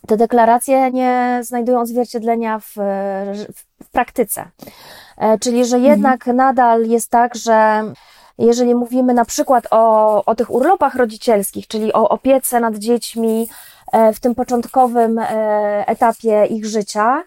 te 0.07 0.17
deklaracje 0.17 0.91
nie 0.91 1.41
znajdują 1.43 1.81
odzwierciedlenia 1.81 2.59
w, 2.59 2.73
w 3.83 3.91
praktyce. 3.93 4.45
Czyli, 5.41 5.65
że 5.65 5.79
jednak 5.79 6.15
mhm. 6.15 6.37
nadal 6.37 6.87
jest 6.87 7.11
tak, 7.11 7.35
że 7.35 7.83
jeżeli 8.39 8.75
mówimy 8.75 9.15
na 9.15 9.25
przykład 9.25 9.67
o, 9.71 10.25
o 10.25 10.35
tych 10.35 10.51
urlopach 10.51 10.95
rodzicielskich, 10.95 11.67
czyli 11.67 11.93
o 11.93 12.09
opiece 12.09 12.61
nad 12.61 12.77
dziećmi 12.77 13.49
w 14.15 14.21
tym 14.21 14.35
początkowym 14.35 15.21
etapie 15.87 16.47
ich 16.47 16.67
życia, 16.67 17.23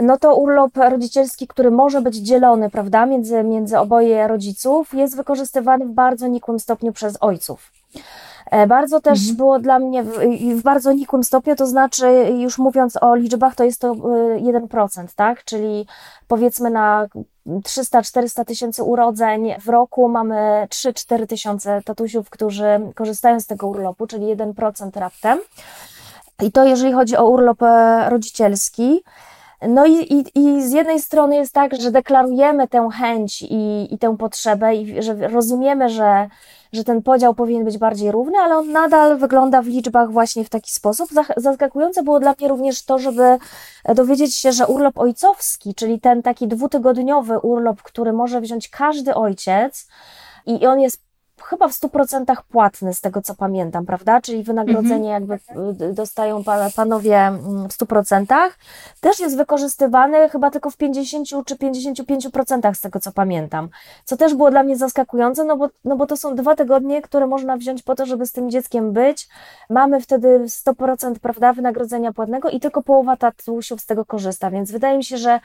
no 0.00 0.18
to 0.18 0.36
urlop 0.36 0.76
rodzicielski, 0.76 1.46
który 1.46 1.70
może 1.70 2.00
być 2.00 2.16
dzielony, 2.16 2.70
prawda, 2.70 3.06
między, 3.06 3.44
między 3.44 3.78
oboje 3.78 4.28
rodziców, 4.28 4.94
jest 4.94 5.16
wykorzystywany 5.16 5.86
w 5.86 5.90
bardzo 5.90 6.26
nikłym 6.26 6.58
stopniu 6.58 6.92
przez 6.92 7.16
ojców. 7.20 7.72
E, 8.50 8.66
bardzo 8.66 9.00
też 9.00 9.18
mhm. 9.18 9.36
było 9.36 9.58
dla 9.58 9.78
mnie 9.78 10.02
w, 10.02 10.18
w, 10.58 10.62
bardzo 10.62 10.92
nikłym 10.92 11.24
stopniu, 11.24 11.56
to 11.56 11.66
znaczy, 11.66 12.06
już 12.38 12.58
mówiąc 12.58 13.02
o 13.02 13.14
liczbach, 13.14 13.54
to 13.54 13.64
jest 13.64 13.80
to 13.80 13.94
1%, 13.94 15.04
e, 15.04 15.06
tak? 15.16 15.44
Czyli 15.44 15.86
powiedzmy 16.28 16.70
na 16.70 17.06
300-400 17.46 18.44
tysięcy 18.44 18.82
urodzeń 18.82 19.54
w 19.60 19.68
roku 19.68 20.08
mamy 20.08 20.66
3-4 20.70 21.26
tysiące 21.26 21.82
tatusiów, 21.84 22.30
którzy 22.30 22.64
korzystają 22.94 23.40
z 23.40 23.46
tego 23.46 23.66
urlopu, 23.66 24.06
czyli 24.06 24.36
1% 24.36 25.00
raptem. 25.00 25.38
I 26.42 26.52
to 26.52 26.64
jeżeli 26.64 26.92
chodzi 26.92 27.16
o 27.16 27.28
urlop 27.28 27.62
e, 27.62 28.10
rodzicielski. 28.10 29.02
No 29.68 29.86
i, 29.86 29.92
i, 29.92 30.24
i 30.34 30.62
z 30.62 30.72
jednej 30.72 31.00
strony 31.00 31.36
jest 31.36 31.52
tak, 31.52 31.76
że 31.80 31.90
deklarujemy 31.90 32.68
tę 32.68 32.88
chęć 32.92 33.42
i, 33.42 33.94
i 33.94 33.98
tę 33.98 34.16
potrzebę 34.16 34.74
i 34.74 35.02
że 35.02 35.28
rozumiemy, 35.28 35.88
że, 35.88 36.28
że 36.72 36.84
ten 36.84 37.02
podział 37.02 37.34
powinien 37.34 37.64
być 37.64 37.78
bardziej 37.78 38.12
równy, 38.12 38.38
ale 38.38 38.56
on 38.56 38.72
nadal 38.72 39.18
wygląda 39.18 39.62
w 39.62 39.66
liczbach 39.66 40.12
właśnie 40.12 40.44
w 40.44 40.48
taki 40.48 40.72
sposób. 40.72 41.08
Zaskakujące 41.36 42.02
było 42.02 42.20
dla 42.20 42.34
mnie 42.38 42.48
również 42.48 42.84
to, 42.84 42.98
żeby 42.98 43.38
dowiedzieć 43.94 44.34
się, 44.34 44.52
że 44.52 44.66
urlop 44.66 44.98
ojcowski, 44.98 45.74
czyli 45.74 46.00
ten 46.00 46.22
taki 46.22 46.48
dwutygodniowy 46.48 47.38
urlop, 47.38 47.82
który 47.82 48.12
może 48.12 48.40
wziąć 48.40 48.68
każdy 48.68 49.14
ojciec, 49.14 49.88
i 50.46 50.66
on 50.66 50.80
jest 50.80 51.05
chyba 51.42 51.68
w 51.68 51.72
100% 51.72 52.36
płatny, 52.50 52.94
z 52.94 53.00
tego 53.00 53.22
co 53.22 53.34
pamiętam, 53.34 53.86
prawda? 53.86 54.20
Czyli 54.20 54.42
wynagrodzenie 54.42 55.10
jakby 55.10 55.34
y, 55.34 55.92
dostają 55.92 56.44
panowie 56.76 57.16
mm, 57.18 57.68
w 57.68 57.72
100%. 57.72 58.26
Też 59.00 59.20
jest 59.20 59.36
wykorzystywany 59.36 60.28
chyba 60.28 60.50
tylko 60.50 60.70
w 60.70 60.76
50 60.76 61.28
czy 61.46 61.56
55% 61.56 62.74
z 62.74 62.80
tego 62.80 63.00
co 63.00 63.12
pamiętam. 63.12 63.68
Co 64.04 64.16
też 64.16 64.34
było 64.34 64.50
dla 64.50 64.62
mnie 64.62 64.76
zaskakujące, 64.76 65.44
no 65.44 65.56
bo, 65.56 65.68
no 65.84 65.96
bo 65.96 66.06
to 66.06 66.16
są 66.16 66.34
dwa 66.34 66.56
tygodnie, 66.56 67.02
które 67.02 67.26
można 67.26 67.56
wziąć 67.56 67.82
po 67.82 67.94
to, 67.94 68.06
żeby 68.06 68.26
z 68.26 68.32
tym 68.32 68.50
dzieckiem 68.50 68.92
być. 68.92 69.28
Mamy 69.70 70.00
wtedy 70.00 70.44
100% 70.46 71.18
prawda, 71.18 71.52
wynagrodzenia 71.52 72.12
płatnego 72.12 72.50
i 72.50 72.60
tylko 72.60 72.82
połowa 72.82 73.16
tatusiów 73.16 73.80
z 73.80 73.86
tego 73.86 74.04
korzysta, 74.04 74.50
więc 74.50 74.72
wydaje 74.72 74.96
mi 74.96 75.04
się, 75.04 75.16
że 75.16 75.40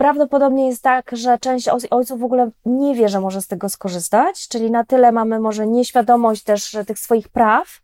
Prawdopodobnie 0.00 0.68
jest 0.68 0.82
tak, 0.82 1.10
że 1.12 1.38
część 1.38 1.68
ojców 1.90 2.20
w 2.20 2.24
ogóle 2.24 2.50
nie 2.66 2.94
wie, 2.94 3.08
że 3.08 3.20
może 3.20 3.42
z 3.42 3.46
tego 3.46 3.68
skorzystać, 3.68 4.48
czyli 4.48 4.70
na 4.70 4.84
tyle 4.84 5.12
mamy 5.12 5.29
może 5.38 5.66
nieświadomość 5.66 6.42
też 6.42 6.76
tych 6.86 6.98
swoich 6.98 7.28
praw, 7.28 7.80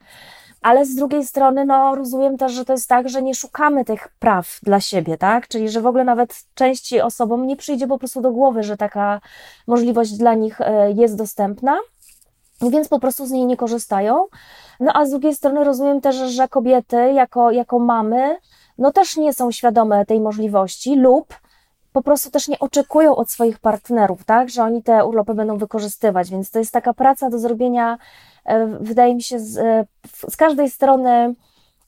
ale 0.62 0.86
z 0.86 0.94
drugiej 0.94 1.26
strony, 1.26 1.64
no, 1.64 1.94
rozumiem 1.94 2.36
też, 2.36 2.52
że 2.52 2.64
to 2.64 2.72
jest 2.72 2.88
tak, 2.88 3.08
że 3.08 3.22
nie 3.22 3.34
szukamy 3.34 3.84
tych 3.84 4.08
praw 4.18 4.58
dla 4.62 4.80
siebie, 4.80 5.18
tak? 5.18 5.48
Czyli, 5.48 5.68
że 5.68 5.80
w 5.80 5.86
ogóle 5.86 6.04
nawet 6.04 6.44
części 6.54 7.00
osobom 7.00 7.46
nie 7.46 7.56
przyjdzie 7.56 7.86
po 7.86 7.98
prostu 7.98 8.20
do 8.20 8.30
głowy, 8.30 8.62
że 8.62 8.76
taka 8.76 9.20
możliwość 9.66 10.12
dla 10.12 10.34
nich 10.34 10.60
e, 10.60 10.92
jest 10.92 11.16
dostępna, 11.16 11.78
więc 12.62 12.88
po 12.88 13.00
prostu 13.00 13.26
z 13.26 13.30
niej 13.30 13.46
nie 13.46 13.56
korzystają. 13.56 14.26
No, 14.80 14.92
a 14.94 15.06
z 15.06 15.10
drugiej 15.10 15.34
strony 15.34 15.64
rozumiem 15.64 16.00
też, 16.00 16.16
że 16.16 16.48
kobiety, 16.48 17.12
jako, 17.12 17.50
jako 17.50 17.78
mamy, 17.78 18.36
no 18.78 18.92
też 18.92 19.16
nie 19.16 19.32
są 19.32 19.50
świadome 19.50 20.06
tej 20.06 20.20
możliwości 20.20 20.96
lub 20.96 21.34
po 21.96 22.02
prostu 22.02 22.30
też 22.30 22.48
nie 22.48 22.58
oczekują 22.58 23.16
od 23.16 23.30
swoich 23.30 23.58
partnerów, 23.58 24.24
tak, 24.24 24.50
że 24.50 24.62
oni 24.62 24.82
te 24.82 25.04
urlopy 25.04 25.34
będą 25.34 25.58
wykorzystywać, 25.58 26.30
więc 26.30 26.50
to 26.50 26.58
jest 26.58 26.72
taka 26.72 26.94
praca 26.94 27.30
do 27.30 27.38
zrobienia, 27.38 27.98
e, 28.44 28.66
wydaje 28.66 29.14
mi 29.14 29.22
się, 29.22 29.40
z, 29.40 29.58
e, 29.58 29.86
z 30.30 30.36
każdej 30.36 30.70
strony, 30.70 31.34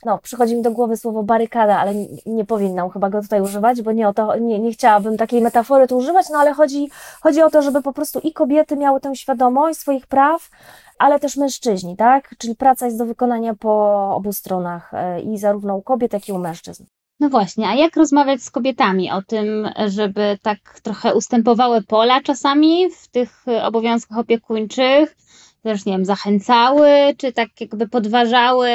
no, 0.04 0.18
przychodzi 0.18 0.56
mi 0.56 0.62
do 0.62 0.70
głowy 0.70 0.96
słowo 0.96 1.22
barykada, 1.22 1.78
ale 1.78 1.94
nie, 1.94 2.06
nie 2.26 2.44
powinnam 2.44 2.90
chyba 2.90 3.10
go 3.10 3.22
tutaj 3.22 3.40
używać, 3.40 3.82
bo 3.82 3.92
nie 3.92 4.08
o 4.08 4.14
to, 4.14 4.36
nie, 4.36 4.58
nie 4.58 4.72
chciałabym 4.72 5.16
takiej 5.16 5.40
metafory 5.42 5.86
tu 5.86 5.96
używać, 5.96 6.26
no 6.30 6.38
ale 6.38 6.52
chodzi, 6.52 6.90
chodzi 7.20 7.42
o 7.42 7.50
to, 7.50 7.62
żeby 7.62 7.82
po 7.82 7.92
prostu 7.92 8.18
i 8.18 8.32
kobiety 8.32 8.76
miały 8.76 9.00
tę 9.00 9.16
świadomość 9.16 9.78
swoich 9.78 10.06
praw, 10.06 10.50
ale 10.98 11.20
też 11.20 11.36
mężczyźni, 11.36 11.96
tak? 11.96 12.34
Czyli 12.38 12.56
praca 12.56 12.86
jest 12.86 12.98
do 12.98 13.06
wykonania 13.06 13.54
po 13.54 14.14
obu 14.14 14.32
stronach 14.32 14.94
e, 14.94 15.20
i 15.20 15.38
zarówno 15.38 15.76
u 15.76 15.82
kobiet, 15.82 16.12
jak 16.12 16.28
i 16.28 16.32
u 16.32 16.38
mężczyzn. 16.38 16.84
No 17.20 17.28
właśnie, 17.28 17.68
a 17.68 17.74
jak 17.74 17.96
rozmawiać 17.96 18.42
z 18.42 18.50
kobietami 18.50 19.10
o 19.10 19.22
tym, 19.22 19.68
żeby 19.86 20.38
tak 20.42 20.80
trochę 20.82 21.14
ustępowały 21.14 21.82
pola 21.82 22.20
czasami 22.22 22.90
w 22.90 23.08
tych 23.08 23.44
obowiązkach 23.62 24.18
opiekuńczych, 24.18 25.16
też 25.62 25.86
nie 25.86 25.92
wiem, 25.92 26.04
zachęcały, 26.04 26.90
czy 27.16 27.32
tak 27.32 27.48
jakby 27.60 27.88
podważały 27.88 28.70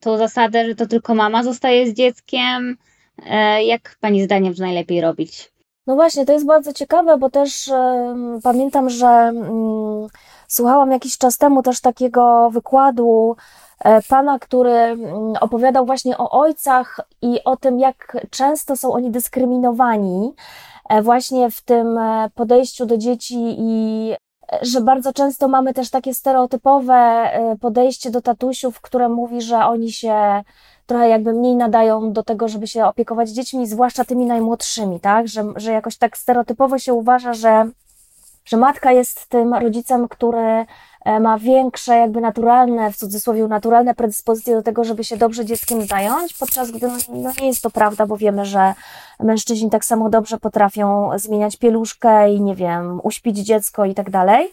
tą 0.00 0.16
zasadę, 0.16 0.66
że 0.66 0.74
to 0.74 0.86
tylko 0.86 1.14
mama 1.14 1.42
zostaje 1.42 1.86
z 1.90 1.94
dzieckiem? 1.94 2.76
E, 3.26 3.64
jak 3.64 3.96
Pani 4.00 4.22
zdaniem 4.24 4.54
to 4.54 4.62
najlepiej 4.62 5.00
robić? 5.00 5.52
No 5.86 5.94
właśnie, 5.94 6.26
to 6.26 6.32
jest 6.32 6.46
bardzo 6.46 6.72
ciekawe, 6.72 7.18
bo 7.18 7.30
też 7.30 7.70
pamiętam, 8.42 8.90
że 8.90 9.32
y, 9.34 10.41
słuchałam 10.54 10.90
jakiś 10.90 11.18
czas 11.18 11.38
temu 11.38 11.62
też 11.62 11.80
takiego 11.80 12.50
wykładu 12.50 13.36
E, 13.84 14.02
pana, 14.02 14.38
który 14.38 14.70
mm, 14.70 15.34
opowiadał 15.40 15.86
właśnie 15.86 16.18
o 16.18 16.30
ojcach 16.30 17.00
i 17.22 17.44
o 17.44 17.56
tym, 17.56 17.78
jak 17.78 18.16
często 18.30 18.76
są 18.76 18.92
oni 18.92 19.10
dyskryminowani 19.10 20.34
e, 20.88 21.02
właśnie 21.02 21.50
w 21.50 21.62
tym 21.62 21.98
e, 21.98 22.30
podejściu 22.34 22.86
do 22.86 22.96
dzieci 22.98 23.56
i 23.58 24.14
że 24.62 24.80
bardzo 24.80 25.12
często 25.12 25.48
mamy 25.48 25.74
też 25.74 25.90
takie 25.90 26.14
stereotypowe 26.14 27.30
podejście 27.60 28.10
do 28.10 28.22
tatusiów, 28.22 28.80
które 28.80 29.08
mówi, 29.08 29.42
że 29.42 29.58
oni 29.58 29.92
się 29.92 30.42
trochę 30.86 31.08
jakby 31.08 31.32
mniej 31.32 31.56
nadają 31.56 32.12
do 32.12 32.22
tego, 32.22 32.48
żeby 32.48 32.66
się 32.66 32.86
opiekować 32.86 33.30
dziećmi, 33.30 33.66
zwłaszcza 33.66 34.04
tymi 34.04 34.26
najmłodszymi, 34.26 35.00
tak? 35.00 35.28
Że, 35.28 35.44
że 35.56 35.72
jakoś 35.72 35.96
tak 35.96 36.16
stereotypowo 36.16 36.78
się 36.78 36.94
uważa, 36.94 37.34
że, 37.34 37.70
że 38.44 38.56
matka 38.56 38.92
jest 38.92 39.26
tym 39.26 39.54
rodzicem, 39.54 40.08
który 40.08 40.66
E, 41.04 41.20
ma 41.20 41.38
większe, 41.38 41.96
jakby 41.96 42.20
naturalne, 42.20 42.92
w 42.92 42.96
cudzysłowie 42.96 43.48
naturalne 43.48 43.94
predyspozycje 43.94 44.54
do 44.54 44.62
tego, 44.62 44.84
żeby 44.84 45.04
się 45.04 45.16
dobrze 45.16 45.44
dzieckiem 45.44 45.86
zająć, 45.86 46.34
podczas 46.34 46.70
gdy 46.70 46.88
no, 46.88 46.94
no 47.08 47.30
nie 47.40 47.46
jest 47.46 47.62
to 47.62 47.70
prawda, 47.70 48.06
bo 48.06 48.16
wiemy, 48.16 48.44
że 48.44 48.74
mężczyźni 49.20 49.70
tak 49.70 49.84
samo 49.84 50.10
dobrze 50.10 50.38
potrafią 50.38 51.10
zmieniać 51.18 51.56
pieluszkę 51.56 52.32
i 52.32 52.40
nie 52.40 52.54
wiem, 52.54 53.00
uśpić 53.02 53.38
dziecko 53.38 53.84
i 53.84 53.94
tak 53.94 54.10
dalej. 54.10 54.52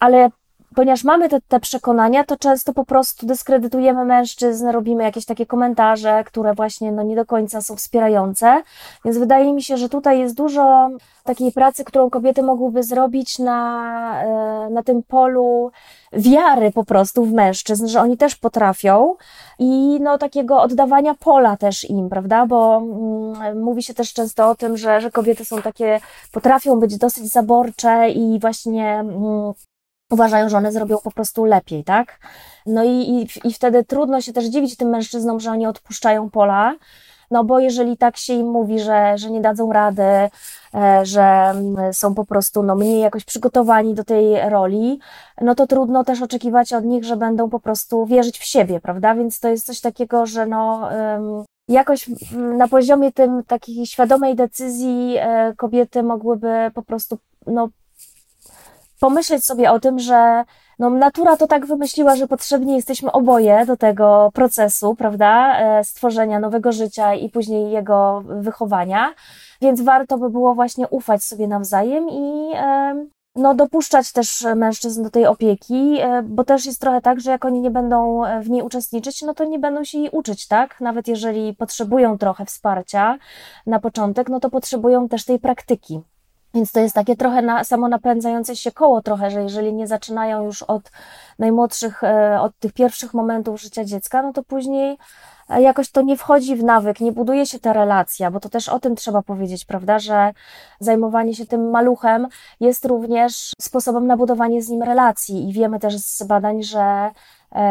Ale 0.00 0.30
ponieważ 0.78 1.04
mamy 1.04 1.28
te, 1.28 1.40
te 1.40 1.60
przekonania, 1.60 2.24
to 2.24 2.36
często 2.36 2.72
po 2.72 2.84
prostu 2.84 3.26
dyskredytujemy 3.26 4.04
mężczyzn, 4.04 4.68
robimy 4.68 5.02
jakieś 5.02 5.24
takie 5.24 5.46
komentarze, 5.46 6.24
które 6.24 6.54
właśnie 6.54 6.92
no, 6.92 7.02
nie 7.02 7.16
do 7.16 7.26
końca 7.26 7.60
są 7.62 7.76
wspierające. 7.76 8.62
Więc 9.04 9.18
wydaje 9.18 9.52
mi 9.52 9.62
się, 9.62 9.76
że 9.76 9.88
tutaj 9.88 10.18
jest 10.18 10.34
dużo 10.34 10.88
takiej 11.24 11.52
pracy, 11.52 11.84
którą 11.84 12.10
kobiety 12.10 12.42
mogłyby 12.42 12.82
zrobić 12.82 13.38
na, 13.38 14.22
e, 14.22 14.70
na 14.70 14.82
tym 14.82 15.02
polu 15.02 15.70
wiary 16.12 16.72
po 16.72 16.84
prostu 16.84 17.24
w 17.24 17.32
mężczyzn, 17.32 17.86
że 17.86 18.00
oni 18.00 18.16
też 18.16 18.36
potrafią 18.36 19.14
i 19.58 19.98
no 20.00 20.18
takiego 20.18 20.62
oddawania 20.62 21.14
pola 21.14 21.56
też 21.56 21.90
im, 21.90 22.08
prawda, 22.08 22.46
bo 22.46 22.76
mm, 22.76 23.62
mówi 23.62 23.82
się 23.82 23.94
też 23.94 24.12
często 24.12 24.50
o 24.50 24.54
tym, 24.54 24.76
że, 24.76 25.00
że 25.00 25.10
kobiety 25.10 25.44
są 25.44 25.62
takie, 25.62 26.00
potrafią 26.32 26.80
być 26.80 26.98
dosyć 26.98 27.32
zaborcze 27.32 28.10
i 28.10 28.38
właśnie 28.40 28.94
mm, 28.94 29.52
uważają, 30.10 30.48
że 30.48 30.56
one 30.56 30.72
zrobią 30.72 30.98
po 31.04 31.10
prostu 31.10 31.44
lepiej, 31.44 31.84
tak? 31.84 32.18
No 32.66 32.84
i, 32.84 32.88
i, 32.88 33.48
i 33.48 33.52
wtedy 33.52 33.84
trudno 33.84 34.20
się 34.20 34.32
też 34.32 34.44
dziwić 34.44 34.76
tym 34.76 34.88
mężczyznom, 34.88 35.40
że 35.40 35.50
oni 35.50 35.66
odpuszczają 35.66 36.30
pola, 36.30 36.74
no 37.30 37.44
bo 37.44 37.58
jeżeli 37.58 37.96
tak 37.96 38.16
się 38.16 38.32
im 38.32 38.46
mówi, 38.46 38.80
że, 38.80 39.18
że 39.18 39.30
nie 39.30 39.40
dadzą 39.40 39.72
rady, 39.72 40.02
e, 40.02 40.30
że 41.02 41.22
mm, 41.22 41.94
są 41.94 42.14
po 42.14 42.24
prostu 42.24 42.62
no, 42.62 42.74
mniej 42.74 43.00
jakoś 43.00 43.24
przygotowani 43.24 43.94
do 43.94 44.04
tej 44.04 44.50
roli, 44.50 44.98
no 45.40 45.54
to 45.54 45.66
trudno 45.66 46.04
też 46.04 46.22
oczekiwać 46.22 46.72
od 46.72 46.84
nich, 46.84 47.04
że 47.04 47.16
będą 47.16 47.50
po 47.50 47.60
prostu 47.60 48.06
wierzyć 48.06 48.38
w 48.38 48.44
siebie, 48.44 48.80
prawda? 48.80 49.14
Więc 49.14 49.40
to 49.40 49.48
jest 49.48 49.66
coś 49.66 49.80
takiego, 49.80 50.26
że 50.26 50.46
no, 50.46 50.88
jakoś 51.68 52.10
na 52.32 52.68
poziomie 52.68 53.12
tym 53.12 53.42
takiej 53.44 53.86
świadomej 53.86 54.36
decyzji 54.36 55.16
e, 55.18 55.54
kobiety 55.56 56.02
mogłyby 56.02 56.70
po 56.74 56.82
prostu 56.82 57.18
no, 57.46 57.68
pomyśleć 59.00 59.44
sobie 59.44 59.70
o 59.72 59.80
tym, 59.80 59.98
że 59.98 60.44
no, 60.78 60.90
natura 60.90 61.36
to 61.36 61.46
tak 61.46 61.66
wymyśliła, 61.66 62.16
że 62.16 62.28
potrzebni 62.28 62.76
jesteśmy 62.76 63.12
oboje 63.12 63.66
do 63.66 63.76
tego 63.76 64.30
procesu, 64.34 64.94
prawda, 64.94 65.60
e, 65.60 65.84
stworzenia 65.84 66.40
nowego 66.40 66.72
życia 66.72 67.14
i 67.14 67.28
później 67.28 67.70
jego 67.70 68.22
wychowania. 68.26 69.14
Więc 69.60 69.80
warto 69.80 70.18
by 70.18 70.30
było 70.30 70.54
właśnie 70.54 70.88
ufać 70.88 71.24
sobie 71.24 71.48
nawzajem 71.48 72.08
i 72.10 72.52
no, 73.38 73.54
dopuszczać 73.54 74.12
też 74.12 74.46
mężczyzn 74.56 75.02
do 75.02 75.10
tej 75.10 75.26
opieki, 75.26 75.98
e, 76.00 76.22
bo 76.22 76.44
też 76.44 76.66
jest 76.66 76.80
trochę 76.80 77.00
tak, 77.00 77.20
że 77.20 77.30
jak 77.30 77.44
oni 77.44 77.60
nie 77.60 77.70
będą 77.70 78.24
e, 78.24 78.40
w 78.40 78.50
niej 78.50 78.62
uczestniczyć, 78.62 79.22
no 79.22 79.34
to 79.34 79.44
nie 79.44 79.58
będą 79.58 79.84
się 79.84 79.98
jej 79.98 80.10
uczyć, 80.10 80.48
tak? 80.48 80.80
Nawet 80.80 81.08
jeżeli 81.08 81.54
potrzebują 81.54 82.18
trochę 82.18 82.44
wsparcia 82.44 83.18
na 83.66 83.80
początek, 83.80 84.28
no 84.28 84.40
to 84.40 84.50
potrzebują 84.50 85.08
też 85.08 85.24
tej 85.24 85.38
praktyki. 85.38 86.00
Więc 86.58 86.72
to 86.72 86.80
jest 86.80 86.94
takie 86.94 87.16
trochę 87.16 87.42
na, 87.42 87.64
samonapędzające 87.64 88.56
się 88.56 88.72
koło 88.72 89.02
trochę, 89.02 89.30
że 89.30 89.42
jeżeli 89.42 89.74
nie 89.74 89.86
zaczynają 89.86 90.44
już 90.44 90.62
od 90.62 90.90
najmłodszych, 91.38 92.04
e, 92.04 92.40
od 92.40 92.58
tych 92.58 92.72
pierwszych 92.72 93.14
momentów 93.14 93.60
życia 93.60 93.84
dziecka, 93.84 94.22
no 94.22 94.32
to 94.32 94.42
później 94.42 94.98
jakoś 95.48 95.90
to 95.90 96.02
nie 96.02 96.16
wchodzi 96.16 96.56
w 96.56 96.64
nawyk, 96.64 97.00
nie 97.00 97.12
buduje 97.12 97.46
się 97.46 97.58
ta 97.58 97.72
relacja, 97.72 98.30
bo 98.30 98.40
to 98.40 98.48
też 98.48 98.68
o 98.68 98.80
tym 98.80 98.96
trzeba 98.96 99.22
powiedzieć, 99.22 99.64
prawda, 99.64 99.98
że 99.98 100.32
zajmowanie 100.80 101.34
się 101.34 101.46
tym 101.46 101.70
maluchem 101.70 102.28
jest 102.60 102.84
również 102.84 103.52
sposobem 103.60 104.06
na 104.06 104.16
budowanie 104.16 104.62
z 104.62 104.68
nim 104.68 104.82
relacji 104.82 105.48
i 105.48 105.52
wiemy 105.52 105.80
też 105.80 105.98
z 105.98 106.22
badań, 106.22 106.62
że 106.62 106.80
e, 106.80 107.10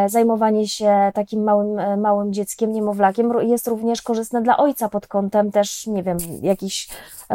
zajmowanie 0.06 0.68
się 0.68 1.10
takim 1.14 1.42
małym, 1.42 1.78
e, 1.78 1.96
małym 1.96 2.32
dzieckiem, 2.32 2.72
niemowlakiem 2.72 3.32
jest 3.40 3.68
również 3.68 4.02
korzystne 4.02 4.42
dla 4.42 4.56
ojca 4.56 4.88
pod 4.88 5.06
kątem 5.06 5.50
też, 5.50 5.86
nie 5.86 6.02
wiem, 6.02 6.18
jakichś 6.42 6.88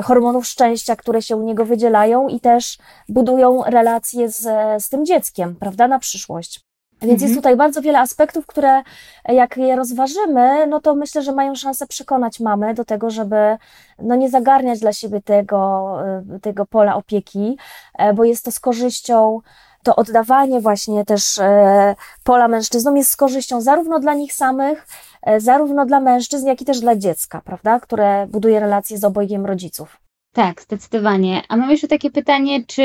hormonów 0.03 0.47
szczęścia, 0.47 0.95
które 0.95 1.21
się 1.21 1.35
u 1.35 1.41
niego 1.41 1.65
wydzielają 1.65 2.27
i 2.27 2.39
też 2.39 2.77
budują 3.09 3.63
relacje 3.63 4.29
z, 4.29 4.41
z 4.83 4.89
tym 4.89 5.05
dzieckiem, 5.05 5.55
prawda, 5.55 5.87
na 5.87 5.99
przyszłość. 5.99 6.63
Więc 7.03 7.21
jest 7.21 7.31
mhm. 7.31 7.35
tutaj 7.35 7.55
bardzo 7.55 7.81
wiele 7.81 7.99
aspektów, 7.99 8.45
które 8.45 8.81
jak 9.25 9.57
je 9.57 9.75
rozważymy, 9.75 10.67
no 10.67 10.81
to 10.81 10.95
myślę, 10.95 11.21
że 11.21 11.31
mają 11.31 11.55
szansę 11.55 11.87
przekonać 11.87 12.39
mamy 12.39 12.73
do 12.73 12.85
tego, 12.85 13.09
żeby 13.09 13.57
no 13.99 14.15
nie 14.15 14.29
zagarniać 14.29 14.79
dla 14.79 14.93
siebie 14.93 15.21
tego, 15.21 15.97
y, 16.35 16.39
tego 16.39 16.65
pola 16.65 16.95
opieki, 16.95 17.57
e, 17.97 18.13
bo 18.13 18.23
jest 18.23 18.45
to 18.45 18.51
z 18.51 18.59
korzyścią 18.59 19.39
to 19.83 19.95
oddawanie 19.95 20.61
właśnie 20.61 21.05
też 21.05 21.37
e, 21.37 21.95
pola 22.23 22.47
mężczyznom 22.47 22.97
jest 22.97 23.11
z 23.11 23.15
korzyścią 23.15 23.61
zarówno 23.61 23.99
dla 23.99 24.13
nich 24.13 24.33
samych, 24.33 24.87
e, 25.21 25.39
zarówno 25.39 25.85
dla 25.85 25.99
mężczyzn, 25.99 26.47
jak 26.47 26.61
i 26.61 26.65
też 26.65 26.79
dla 26.79 26.95
dziecka, 26.95 27.41
prawda, 27.45 27.79
które 27.79 28.27
buduje 28.27 28.59
relacje 28.59 28.97
z 28.97 29.03
obojgiem 29.03 29.45
rodziców. 29.45 30.03
Tak, 30.33 30.61
zdecydowanie. 30.61 31.41
A 31.49 31.57
mam 31.57 31.71
jeszcze 31.71 31.87
takie 31.87 32.11
pytanie, 32.11 32.65
czy 32.67 32.83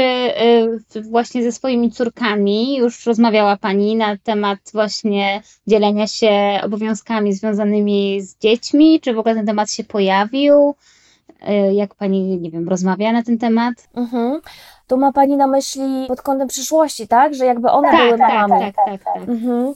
y, 0.97 1.02
właśnie 1.02 1.43
ze 1.43 1.52
swoimi 1.52 1.90
córkami 1.90 2.76
już 2.76 3.07
rozmawiała 3.07 3.57
Pani 3.57 3.97
na 3.97 4.17
temat 4.17 4.59
właśnie 4.73 5.43
dzielenia 5.67 6.07
się 6.07 6.61
obowiązkami 6.62 7.33
związanymi 7.33 8.21
z 8.21 8.38
dziećmi? 8.38 9.00
Czy 9.00 9.14
w 9.14 9.19
ogóle 9.19 9.35
ten 9.35 9.47
temat 9.47 9.71
się 9.71 9.85
pojawił? 9.85 10.75
Y, 11.42 11.75
jak 11.75 11.95
Pani, 11.95 12.38
nie 12.38 12.50
wiem, 12.50 12.68
rozmawia 12.68 13.12
na 13.12 13.23
ten 13.23 13.38
temat? 13.38 13.75
Mhm. 13.95 14.40
To 14.87 14.97
ma 14.97 15.12
Pani 15.12 15.37
na 15.37 15.47
myśli 15.47 16.04
pod 16.09 16.23
kątem 16.23 16.49
przyszłości, 16.49 17.09
tak? 17.09 17.35
Że 17.35 17.47
jakby 17.47 17.71
one 17.71 17.90
tak, 17.90 18.00
były 18.00 18.18
tak, 18.18 18.35
mamami. 18.35 18.64
Tak, 18.64 18.75
tak, 18.76 19.04
tak. 19.04 19.14
tak. 19.14 19.28
Mhm. 19.28 19.75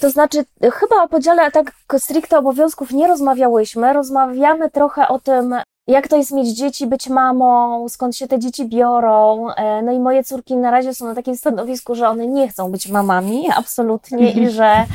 To 0.00 0.10
znaczy, 0.10 0.44
chyba 0.72 1.02
o 1.02 1.08
podziale 1.08 1.50
tak 1.50 1.72
stricte 1.98 2.38
obowiązków 2.38 2.92
nie 2.92 3.06
rozmawiałyśmy. 3.06 3.92
Rozmawiamy 3.92 4.70
trochę 4.70 5.08
o 5.08 5.18
tym, 5.18 5.54
jak 5.86 6.08
to 6.08 6.16
jest 6.16 6.32
mieć 6.32 6.48
dzieci, 6.48 6.86
być 6.86 7.08
mamą, 7.08 7.88
skąd 7.88 8.16
się 8.16 8.28
te 8.28 8.38
dzieci 8.38 8.66
biorą. 8.68 9.48
E, 9.50 9.82
no 9.82 9.92
i 9.92 9.98
moje 9.98 10.24
córki 10.24 10.56
na 10.56 10.70
razie 10.70 10.94
są 10.94 11.06
na 11.06 11.14
takim 11.14 11.36
stanowisku, 11.36 11.94
że 11.94 12.08
one 12.08 12.26
nie 12.26 12.48
chcą 12.48 12.70
być 12.70 12.88
mamami, 12.88 13.48
absolutnie, 13.56 14.32
i 14.32 14.50
że, 14.50 14.86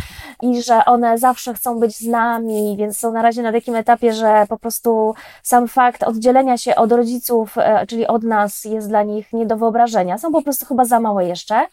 i 0.42 0.64
że 0.64 0.86
one 0.86 1.18
zawsze 1.18 1.54
chcą 1.54 1.80
być 1.80 1.98
z 1.98 2.08
nami, 2.08 2.76
więc 2.78 2.98
są 2.98 3.12
na 3.12 3.22
razie 3.22 3.42
na 3.42 3.52
takim 3.52 3.76
etapie, 3.76 4.14
że 4.14 4.46
po 4.50 4.58
prostu 4.58 5.14
sam 5.44 5.68
fakt 5.68 6.04
oddzielenia 6.04 6.58
się 6.58 6.76
od 6.76 6.92
rodziców, 6.92 7.58
e, 7.58 7.88
czyli 7.88 8.08
od 8.08 8.24
nas, 8.24 8.66
jest 8.66 8.88
dla 8.88 9.04
nich 9.04 9.34
nie 9.34 9.46
do 9.46 9.58
wyobrażenia. 9.58 10.18
Są 10.18 10.32
po 10.32 10.42
prostu 10.42 10.66
chyba 10.66 10.86
za 10.86 11.00
małe 11.00 11.26
jeszcze. 11.26 11.68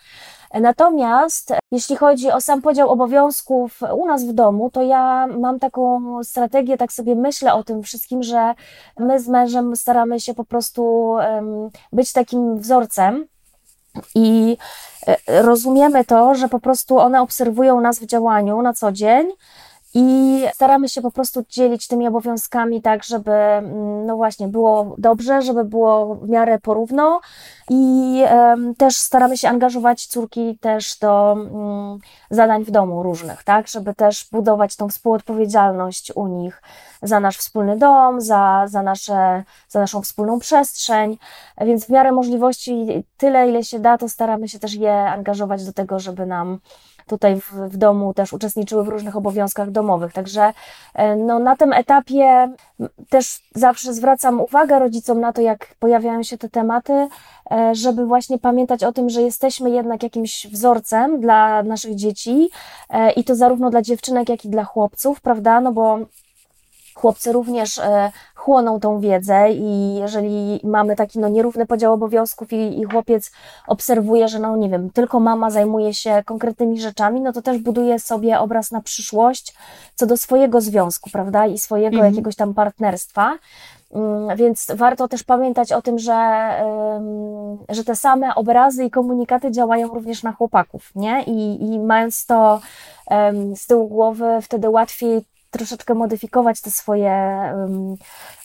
Natomiast 0.61 1.53
jeśli 1.71 1.97
chodzi 1.97 2.31
o 2.31 2.41
sam 2.41 2.63
podział 2.63 2.91
obowiązków 2.91 3.81
u 3.97 4.07
nas 4.07 4.25
w 4.25 4.33
domu, 4.33 4.71
to 4.71 4.83
ja 4.83 5.27
mam 5.27 5.59
taką 5.59 6.01
strategię, 6.25 6.77
tak 6.77 6.93
sobie 6.93 7.15
myślę 7.15 7.55
o 7.55 7.65
tym 7.65 7.83
wszystkim, 7.83 8.23
że 8.23 8.55
my 8.99 9.21
z 9.21 9.29
mężem 9.29 9.77
staramy 9.77 10.21
się 10.21 10.35
po 10.35 10.45
prostu 10.45 11.15
być 11.93 12.13
takim 12.13 12.59
wzorcem 12.59 13.27
i 14.15 14.57
e, 15.07 15.43
rozumiemy 15.43 16.05
to, 16.05 16.35
że 16.35 16.49
po 16.49 16.61
prostu 16.61 16.99
one 16.99 17.23
obserwują 17.23 17.81
nas 17.81 17.99
w 17.99 18.07
działaniu 18.07 18.63
na 18.63 18.73
co 18.73 18.93
dzień 18.93 19.27
i 19.95 20.39
staramy 20.55 20.89
się 20.89 21.03
po 21.03 21.11
prostu 21.11 21.45
dzielić 21.49 21.87
tymi 21.87 22.09
obowiązkami 22.09 22.83
tak, 22.83 23.05
żeby 23.05 23.33
mm, 23.33 24.07
no 24.07 24.17
właśnie 24.17 24.49
było 24.49 24.95
dobrze, 24.99 25.43
żeby 25.43 25.65
było 25.65 26.15
w 26.15 26.29
miarę 26.29 26.59
porówno. 26.59 27.21
I 27.71 28.23
um, 28.33 28.75
też 28.75 28.97
staramy 28.97 29.39
się 29.39 29.49
angażować 29.49 30.07
córki 30.07 30.59
też 30.59 30.99
do 30.99 31.33
um, 31.33 31.99
zadań 32.31 32.65
w 32.65 32.71
domu 32.71 33.03
różnych, 33.03 33.43
tak, 33.45 33.69
żeby 33.69 33.95
też 33.95 34.29
budować 34.33 34.77
tą 34.77 34.89
współodpowiedzialność 34.89 36.13
u 36.15 36.27
nich 36.27 36.63
za 37.03 37.21
nasz 37.21 37.37
wspólny 37.39 37.77
dom, 37.77 38.21
za, 38.21 38.65
za, 38.67 38.83
nasze, 38.83 39.45
za 39.69 39.81
naszą 39.81 40.03
wspólną 40.03 40.39
przestrzeń, 40.39 41.19
więc 41.61 41.85
w 41.85 41.89
miarę 41.89 42.13
możliwości 42.13 43.05
tyle, 43.17 43.49
ile 43.49 43.65
się 43.65 43.79
da, 43.79 43.99
to 43.99 44.09
staramy 44.09 44.49
się 44.49 44.59
też 44.59 44.75
je 44.75 44.93
angażować 44.93 45.65
do 45.65 45.73
tego, 45.73 45.99
żeby 45.99 46.27
nam 46.27 46.59
tutaj 47.07 47.41
w, 47.41 47.53
w 47.53 47.77
domu 47.77 48.15
też 48.15 48.33
uczestniczyły 48.33 48.85
w 48.85 48.89
różnych 48.89 49.17
obowiązkach 49.17 49.71
domowych. 49.71 50.13
Także 50.13 50.53
e, 50.95 51.17
no, 51.17 51.39
na 51.39 51.57
tym 51.57 51.73
etapie 51.73 52.53
też 53.09 53.41
zawsze 53.55 53.95
zwracam 53.95 54.41
uwagę 54.41 54.79
rodzicom 54.79 55.21
na 55.21 55.33
to, 55.33 55.41
jak 55.41 55.75
pojawiają 55.79 56.23
się 56.23 56.39
te 56.39 56.49
tematy, 56.49 57.09
e, 57.51 57.75
żeby 57.75 58.07
właśnie 58.07 58.39
pamiętać 58.39 58.85
o 58.85 58.93
tym, 58.93 59.11
że 59.11 59.23
jesteśmy 59.23 59.71
jednak 59.71 60.03
jakimś 60.03 60.47
wzorcem 60.47 61.21
dla 61.21 61.63
naszych 61.63 61.95
dzieci 61.95 62.51
e, 62.91 63.13
i 63.13 63.25
to 63.25 63.35
zarówno 63.35 63.71
dla 63.71 63.83
dziewczynek, 63.83 64.29
jak 64.29 64.45
i 64.45 64.49
dla 64.49 64.65
chłopców, 64.65 65.21
prawda? 65.21 65.61
No 65.61 65.73
bo 65.73 65.99
chłopcy 66.95 67.33
również 67.33 67.79
e, 67.79 68.13
chłoną 68.35 68.81
tą 68.81 69.01
wiedzę 69.01 69.53
i 69.53 69.95
jeżeli 69.95 70.61
mamy 70.65 70.97
taki 70.97 71.19
no, 71.19 71.29
nierówny 71.29 71.67
podział 71.67 71.93
obowiązków 71.93 72.53
i, 72.53 72.81
i 72.81 72.85
chłopiec 72.85 73.33
obserwuje, 73.67 74.29
że 74.29 74.39
no 74.39 74.57
nie 74.57 74.69
wiem, 74.69 74.91
tylko 74.91 75.21
mama 75.21 75.51
zajmuje 75.51 75.95
się 75.95 76.23
konkretnymi 76.27 76.81
rzeczami, 76.81 77.21
no 77.21 77.33
to 77.33 77.43
też 77.43 77.59
buduje 77.59 77.99
sobie 77.99 78.39
obraz 78.39 78.71
na 78.71 78.81
przyszłość 78.81 79.55
co 79.95 80.07
do 80.07 80.17
swojego 80.17 80.61
związku, 80.61 81.11
prawda, 81.11 81.47
i 81.47 81.59
swojego 81.59 81.97
mhm. 81.97 82.13
jakiegoś 82.13 82.37
tam 82.37 82.55
partnerstwa. 82.55 83.39
Mm, 83.95 84.37
więc 84.37 84.73
warto 84.75 85.09
też 85.09 85.23
pamiętać 85.23 85.73
o 85.73 85.83
tym, 85.83 85.99
że, 85.99 86.51
że 87.69 87.85
te 87.85 87.97
same 87.97 88.35
obrazy 88.35 88.85
i 88.85 88.91
komunikaty 88.91 89.51
działają 89.51 89.89
również 89.89 90.23
na 90.23 90.33
chłopaków, 90.33 90.91
nie? 90.95 91.23
I, 91.23 91.65
i 91.65 91.79
mając 91.79 92.27
to 92.27 92.61
z 93.55 93.67
tyłu 93.67 93.89
głowy, 93.89 94.39
wtedy 94.43 94.71
łatwiej 94.71 95.25
troszeczkę 95.53 95.95
modyfikować 95.95 96.61
te 96.61 96.71
swoje 96.71 97.13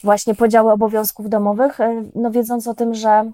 właśnie 0.03 0.35
podziały 0.35 0.71
obowiązków 0.71 1.29
domowych, 1.29 1.79
e, 1.79 2.03
no 2.15 2.31
wiedząc 2.31 2.67
o 2.67 2.73
tym, 2.73 2.95
że 2.95 3.31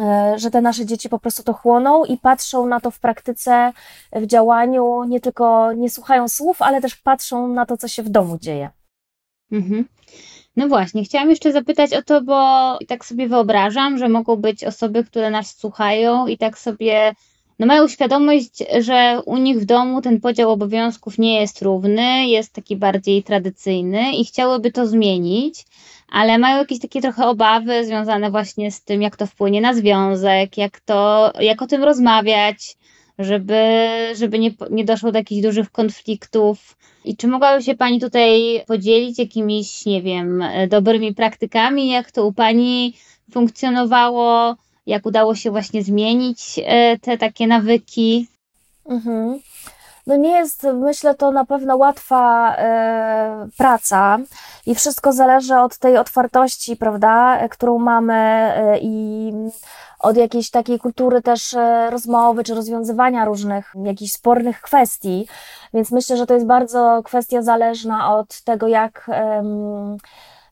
e, 0.00 0.34
że 0.36 0.50
te 0.50 0.60
nasze 0.60 0.86
dzieci 0.86 1.08
po 1.08 1.18
prostu 1.18 1.42
to 1.42 1.52
chłoną 1.52 2.04
i 2.04 2.18
patrzą 2.18 2.66
na 2.66 2.80
to 2.80 2.90
w 2.90 3.00
praktyce, 3.00 3.72
w 4.12 4.26
działaniu, 4.26 5.04
nie 5.04 5.20
tylko 5.20 5.72
nie 5.72 5.90
słuchają 5.90 6.28
słów, 6.28 6.62
ale 6.62 6.80
też 6.80 6.96
patrzą 6.96 7.48
na 7.48 7.66
to, 7.66 7.76
co 7.76 7.88
się 7.88 8.02
w 8.02 8.08
domu 8.08 8.38
dzieje. 8.38 8.70
Mhm. 9.52 9.84
No 10.56 10.68
właśnie, 10.68 11.04
chciałam 11.04 11.30
jeszcze 11.30 11.52
zapytać 11.52 11.94
o 11.94 12.02
to, 12.02 12.22
bo 12.22 12.38
tak 12.88 13.04
sobie 13.04 13.28
wyobrażam, 13.28 13.98
że 13.98 14.08
mogą 14.08 14.36
być 14.36 14.64
osoby, 14.64 15.04
które 15.04 15.30
nas 15.30 15.56
słuchają 15.56 16.26
i 16.26 16.38
tak 16.38 16.58
sobie 16.58 17.14
no 17.58 17.66
mają 17.66 17.88
świadomość, 17.88 18.64
że 18.80 19.20
u 19.26 19.36
nich 19.36 19.60
w 19.60 19.64
domu 19.64 20.02
ten 20.02 20.20
podział 20.20 20.50
obowiązków 20.50 21.18
nie 21.18 21.40
jest 21.40 21.62
równy, 21.62 22.26
jest 22.26 22.52
taki 22.52 22.76
bardziej 22.76 23.22
tradycyjny 23.22 24.12
i 24.12 24.24
chciałyby 24.24 24.72
to 24.72 24.86
zmienić, 24.86 25.64
ale 26.08 26.38
mają 26.38 26.58
jakieś 26.58 26.80
takie 26.80 27.00
trochę 27.00 27.26
obawy 27.26 27.86
związane 27.86 28.30
właśnie 28.30 28.70
z 28.70 28.84
tym, 28.84 29.02
jak 29.02 29.16
to 29.16 29.26
wpłynie 29.26 29.60
na 29.60 29.74
związek, 29.74 30.58
jak 30.58 30.80
to, 30.80 31.32
jak 31.40 31.62
o 31.62 31.66
tym 31.66 31.84
rozmawiać, 31.84 32.76
żeby, 33.18 33.86
żeby 34.16 34.38
nie, 34.38 34.50
nie 34.70 34.84
doszło 34.84 35.12
do 35.12 35.18
jakichś 35.18 35.42
dużych 35.42 35.70
konfliktów. 35.70 36.76
I 37.04 37.16
czy 37.16 37.28
mogłaby 37.28 37.62
się 37.62 37.74
Pani 37.74 38.00
tutaj 38.00 38.60
podzielić 38.66 39.18
jakimiś, 39.18 39.86
nie 39.86 40.02
wiem, 40.02 40.44
dobrymi 40.68 41.14
praktykami, 41.14 41.88
jak 41.88 42.12
to 42.12 42.26
u 42.26 42.32
Pani 42.32 42.94
funkcjonowało? 43.32 44.56
Jak 44.86 45.06
udało 45.06 45.34
się 45.34 45.50
właśnie 45.50 45.82
zmienić 45.82 46.60
e, 46.64 46.98
te 46.98 47.18
takie 47.18 47.46
nawyki. 47.46 48.28
Mhm. 48.88 49.40
no 50.06 50.16
nie 50.16 50.30
jest, 50.30 50.62
myślę, 50.74 51.14
to 51.14 51.30
na 51.30 51.44
pewno 51.44 51.76
łatwa 51.76 52.54
e, 52.56 53.48
praca 53.58 54.18
i 54.66 54.74
wszystko 54.74 55.12
zależy 55.12 55.56
od 55.56 55.78
tej 55.78 55.96
otwartości, 55.96 56.76
prawda, 56.76 57.38
którą 57.48 57.78
mamy 57.78 58.14
e, 58.14 58.78
i 58.78 59.32
od 59.98 60.16
jakiejś 60.16 60.50
takiej 60.50 60.78
kultury 60.78 61.22
też 61.22 61.56
rozmowy 61.90 62.44
czy 62.44 62.54
rozwiązywania 62.54 63.24
różnych 63.24 63.72
jakichś 63.84 64.12
spornych 64.12 64.60
kwestii. 64.60 65.26
Więc 65.74 65.90
myślę, 65.90 66.16
że 66.16 66.26
to 66.26 66.34
jest 66.34 66.46
bardzo 66.46 67.02
kwestia 67.04 67.42
zależna 67.42 68.16
od 68.16 68.42
tego, 68.42 68.68
jak 68.68 69.10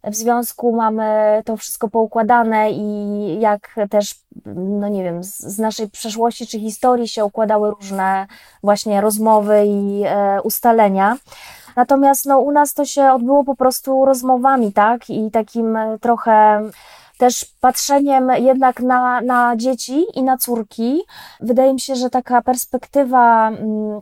w 0.04 0.14
związku 0.14 0.76
mamy 0.76 1.42
to 1.44 1.56
wszystko 1.56 1.88
poukładane 1.88 2.70
i 2.70 3.40
jak 3.40 3.76
też, 3.90 4.14
no 4.54 4.88
nie 4.88 5.04
wiem, 5.04 5.24
z 5.24 5.58
naszej 5.58 5.90
przeszłości 5.90 6.46
czy 6.46 6.60
historii 6.60 7.08
się 7.08 7.24
układały 7.24 7.70
różne 7.70 8.26
właśnie 8.62 9.00
rozmowy 9.00 9.64
i 9.66 10.02
e, 10.06 10.42
ustalenia. 10.42 11.16
Natomiast 11.76 12.26
no, 12.26 12.38
u 12.38 12.52
nas 12.52 12.74
to 12.74 12.84
się 12.84 13.12
odbyło 13.12 13.44
po 13.44 13.56
prostu 13.56 14.04
rozmowami, 14.04 14.72
tak? 14.72 15.10
I 15.10 15.30
takim 15.30 15.78
trochę 16.00 16.62
też 17.18 17.44
patrzeniem 17.60 18.30
jednak 18.38 18.80
na, 18.80 19.20
na 19.20 19.56
dzieci 19.56 20.04
i 20.14 20.22
na 20.22 20.36
córki. 20.36 21.02
Wydaje 21.40 21.72
mi 21.72 21.80
się, 21.80 21.96
że 21.96 22.10
taka 22.10 22.42
perspektywa. 22.42 23.48
Mm, 23.48 24.00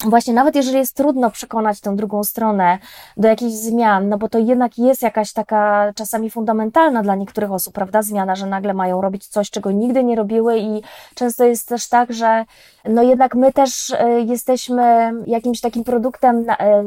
właśnie 0.00 0.34
nawet 0.34 0.56
jeżeli 0.56 0.78
jest 0.78 0.96
trudno 0.96 1.30
przekonać 1.30 1.80
tę 1.80 1.96
drugą 1.96 2.24
stronę 2.24 2.78
do 3.16 3.28
jakichś 3.28 3.52
zmian, 3.52 4.08
no 4.08 4.18
bo 4.18 4.28
to 4.28 4.38
jednak 4.38 4.78
jest 4.78 5.02
jakaś 5.02 5.32
taka 5.32 5.92
czasami 5.94 6.30
fundamentalna 6.30 7.02
dla 7.02 7.14
niektórych 7.14 7.52
osób, 7.52 7.74
prawda, 7.74 8.02
zmiana, 8.02 8.36
że 8.36 8.46
nagle 8.46 8.74
mają 8.74 9.00
robić 9.00 9.26
coś, 9.26 9.50
czego 9.50 9.70
nigdy 9.70 10.04
nie 10.04 10.16
robiły 10.16 10.58
i 10.58 10.82
często 11.14 11.44
jest 11.44 11.68
też 11.68 11.88
tak, 11.88 12.12
że 12.12 12.44
no 12.84 13.02
jednak 13.02 13.34
my 13.34 13.52
też 13.52 13.90
e, 13.90 14.20
jesteśmy 14.20 15.12
jakimś 15.26 15.60
takim 15.60 15.84
produktem 15.84 16.44
e, 16.50 16.84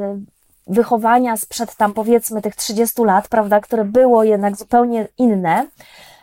wychowania 0.67 1.37
sprzed 1.37 1.75
tam 1.75 1.93
powiedzmy 1.93 2.41
tych 2.41 2.55
30 2.55 3.03
lat, 3.03 3.27
prawda, 3.27 3.59
które 3.59 3.85
było 3.85 4.23
jednak 4.23 4.57
zupełnie 4.57 5.07
inne. 5.17 5.67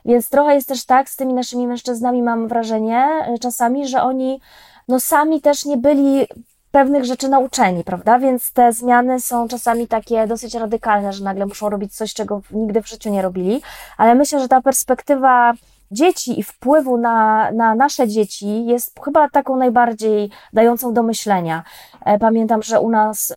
Więc 0.04 0.28
trochę 0.28 0.54
jest 0.54 0.68
też 0.68 0.84
tak 0.86 1.10
z 1.10 1.16
tymi 1.16 1.34
naszymi 1.34 1.66
mężczyznami, 1.66 2.22
mam 2.22 2.48
wrażenie 2.48 3.08
czasami, 3.40 3.88
że 3.88 4.02
oni 4.02 4.40
no 4.88 5.00
sami 5.00 5.40
też 5.40 5.64
nie 5.64 5.76
byli 5.76 6.26
pewnych 6.74 7.04
rzeczy 7.04 7.28
nauczeni, 7.28 7.84
prawda? 7.84 8.18
Więc 8.18 8.52
te 8.52 8.72
zmiany 8.72 9.20
są 9.20 9.48
czasami 9.48 9.88
takie 9.88 10.26
dosyć 10.26 10.54
radykalne, 10.54 11.12
że 11.12 11.24
nagle 11.24 11.46
muszą 11.46 11.70
robić 11.70 11.96
coś, 11.96 12.14
czego 12.14 12.40
nigdy 12.50 12.82
w 12.82 12.88
życiu 12.88 13.10
nie 13.10 13.22
robili. 13.22 13.62
Ale 13.96 14.14
myślę, 14.14 14.40
że 14.40 14.48
ta 14.48 14.62
perspektywa 14.62 15.52
dzieci 15.90 16.40
i 16.40 16.42
wpływu 16.42 16.96
na, 16.98 17.50
na 17.52 17.74
nasze 17.74 18.08
dzieci 18.08 18.66
jest 18.66 19.00
chyba 19.04 19.28
taką 19.28 19.56
najbardziej 19.56 20.30
dającą 20.52 20.92
do 20.92 21.02
myślenia. 21.02 21.62
E, 22.04 22.18
pamiętam, 22.18 22.62
że 22.62 22.80
u 22.80 22.90
nas 22.90 23.34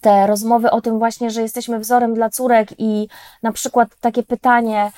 te 0.00 0.26
rozmowy 0.26 0.70
o 0.70 0.80
tym 0.80 0.98
właśnie, 0.98 1.30
że 1.30 1.42
jesteśmy 1.42 1.78
wzorem 1.78 2.14
dla 2.14 2.30
córek 2.30 2.68
i 2.78 3.08
na 3.42 3.52
przykład 3.52 3.88
takie 4.00 4.22
pytanie, 4.22 4.90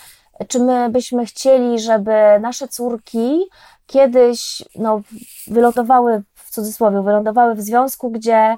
czy 0.48 0.61
my 0.61 0.90
byśmy 0.90 1.26
chcieli, 1.26 1.81
żeby 1.81 2.12
nasze 2.40 2.68
córki 2.68 3.40
kiedyś 3.87 4.62
no, 4.74 5.00
wylądowały, 5.46 6.22
w 6.32 6.32
cudzysłowie, 6.53 7.03
wylądowały 7.03 7.55
w 7.55 7.61
związku, 7.61 8.11
gdzie 8.11 8.57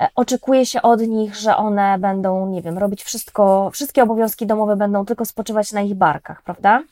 e, 0.00 0.08
oczekuje 0.14 0.66
się 0.66 0.82
od 0.82 1.00
nich, 1.00 1.36
że 1.36 1.56
one 1.56 1.98
będą, 1.98 2.46
nie 2.46 2.62
wiem, 2.62 2.78
robić 2.78 3.04
wszystko, 3.04 3.70
wszystkie 3.70 4.02
obowiązki 4.02 4.46
domowe 4.46 4.76
będą 4.76 5.04
tylko 5.04 5.24
spoczywać 5.24 5.72
na 5.72 5.80
ich 5.80 5.94
barkach, 5.94 6.42
prawda? 6.42 6.82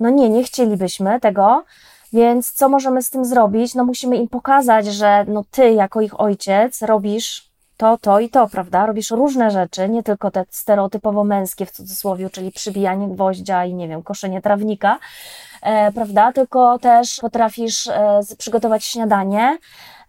No 0.00 0.10
nie, 0.10 0.30
nie 0.30 0.44
chcielibyśmy 0.44 1.20
tego, 1.20 1.64
więc 2.12 2.52
co 2.52 2.68
możemy 2.68 3.02
z 3.02 3.10
tym 3.10 3.24
zrobić? 3.24 3.74
No 3.74 3.84
musimy 3.84 4.16
im 4.16 4.28
pokazać, 4.28 4.86
że 4.86 5.24
no 5.28 5.44
ty 5.50 5.72
jako 5.72 6.00
ich 6.00 6.20
ojciec 6.20 6.82
robisz 6.82 7.53
to, 7.76 7.98
to 7.98 8.20
i 8.20 8.28
to, 8.28 8.48
prawda? 8.48 8.86
Robisz 8.86 9.10
różne 9.10 9.50
rzeczy, 9.50 9.88
nie 9.88 10.02
tylko 10.02 10.30
te 10.30 10.44
stereotypowo 10.50 11.24
męskie 11.24 11.66
w 11.66 11.70
cudzysłowie, 11.70 12.30
czyli 12.30 12.52
przybijanie 12.52 13.08
gwoździa 13.08 13.64
i 13.64 13.74
nie 13.74 13.88
wiem, 13.88 14.02
koszenie 14.02 14.42
trawnika, 14.42 14.98
e, 15.62 15.92
prawda? 15.92 16.32
Tylko 16.32 16.78
też 16.78 17.18
potrafisz 17.20 17.86
e, 17.86 18.20
przygotować 18.38 18.84
śniadanie 18.84 19.58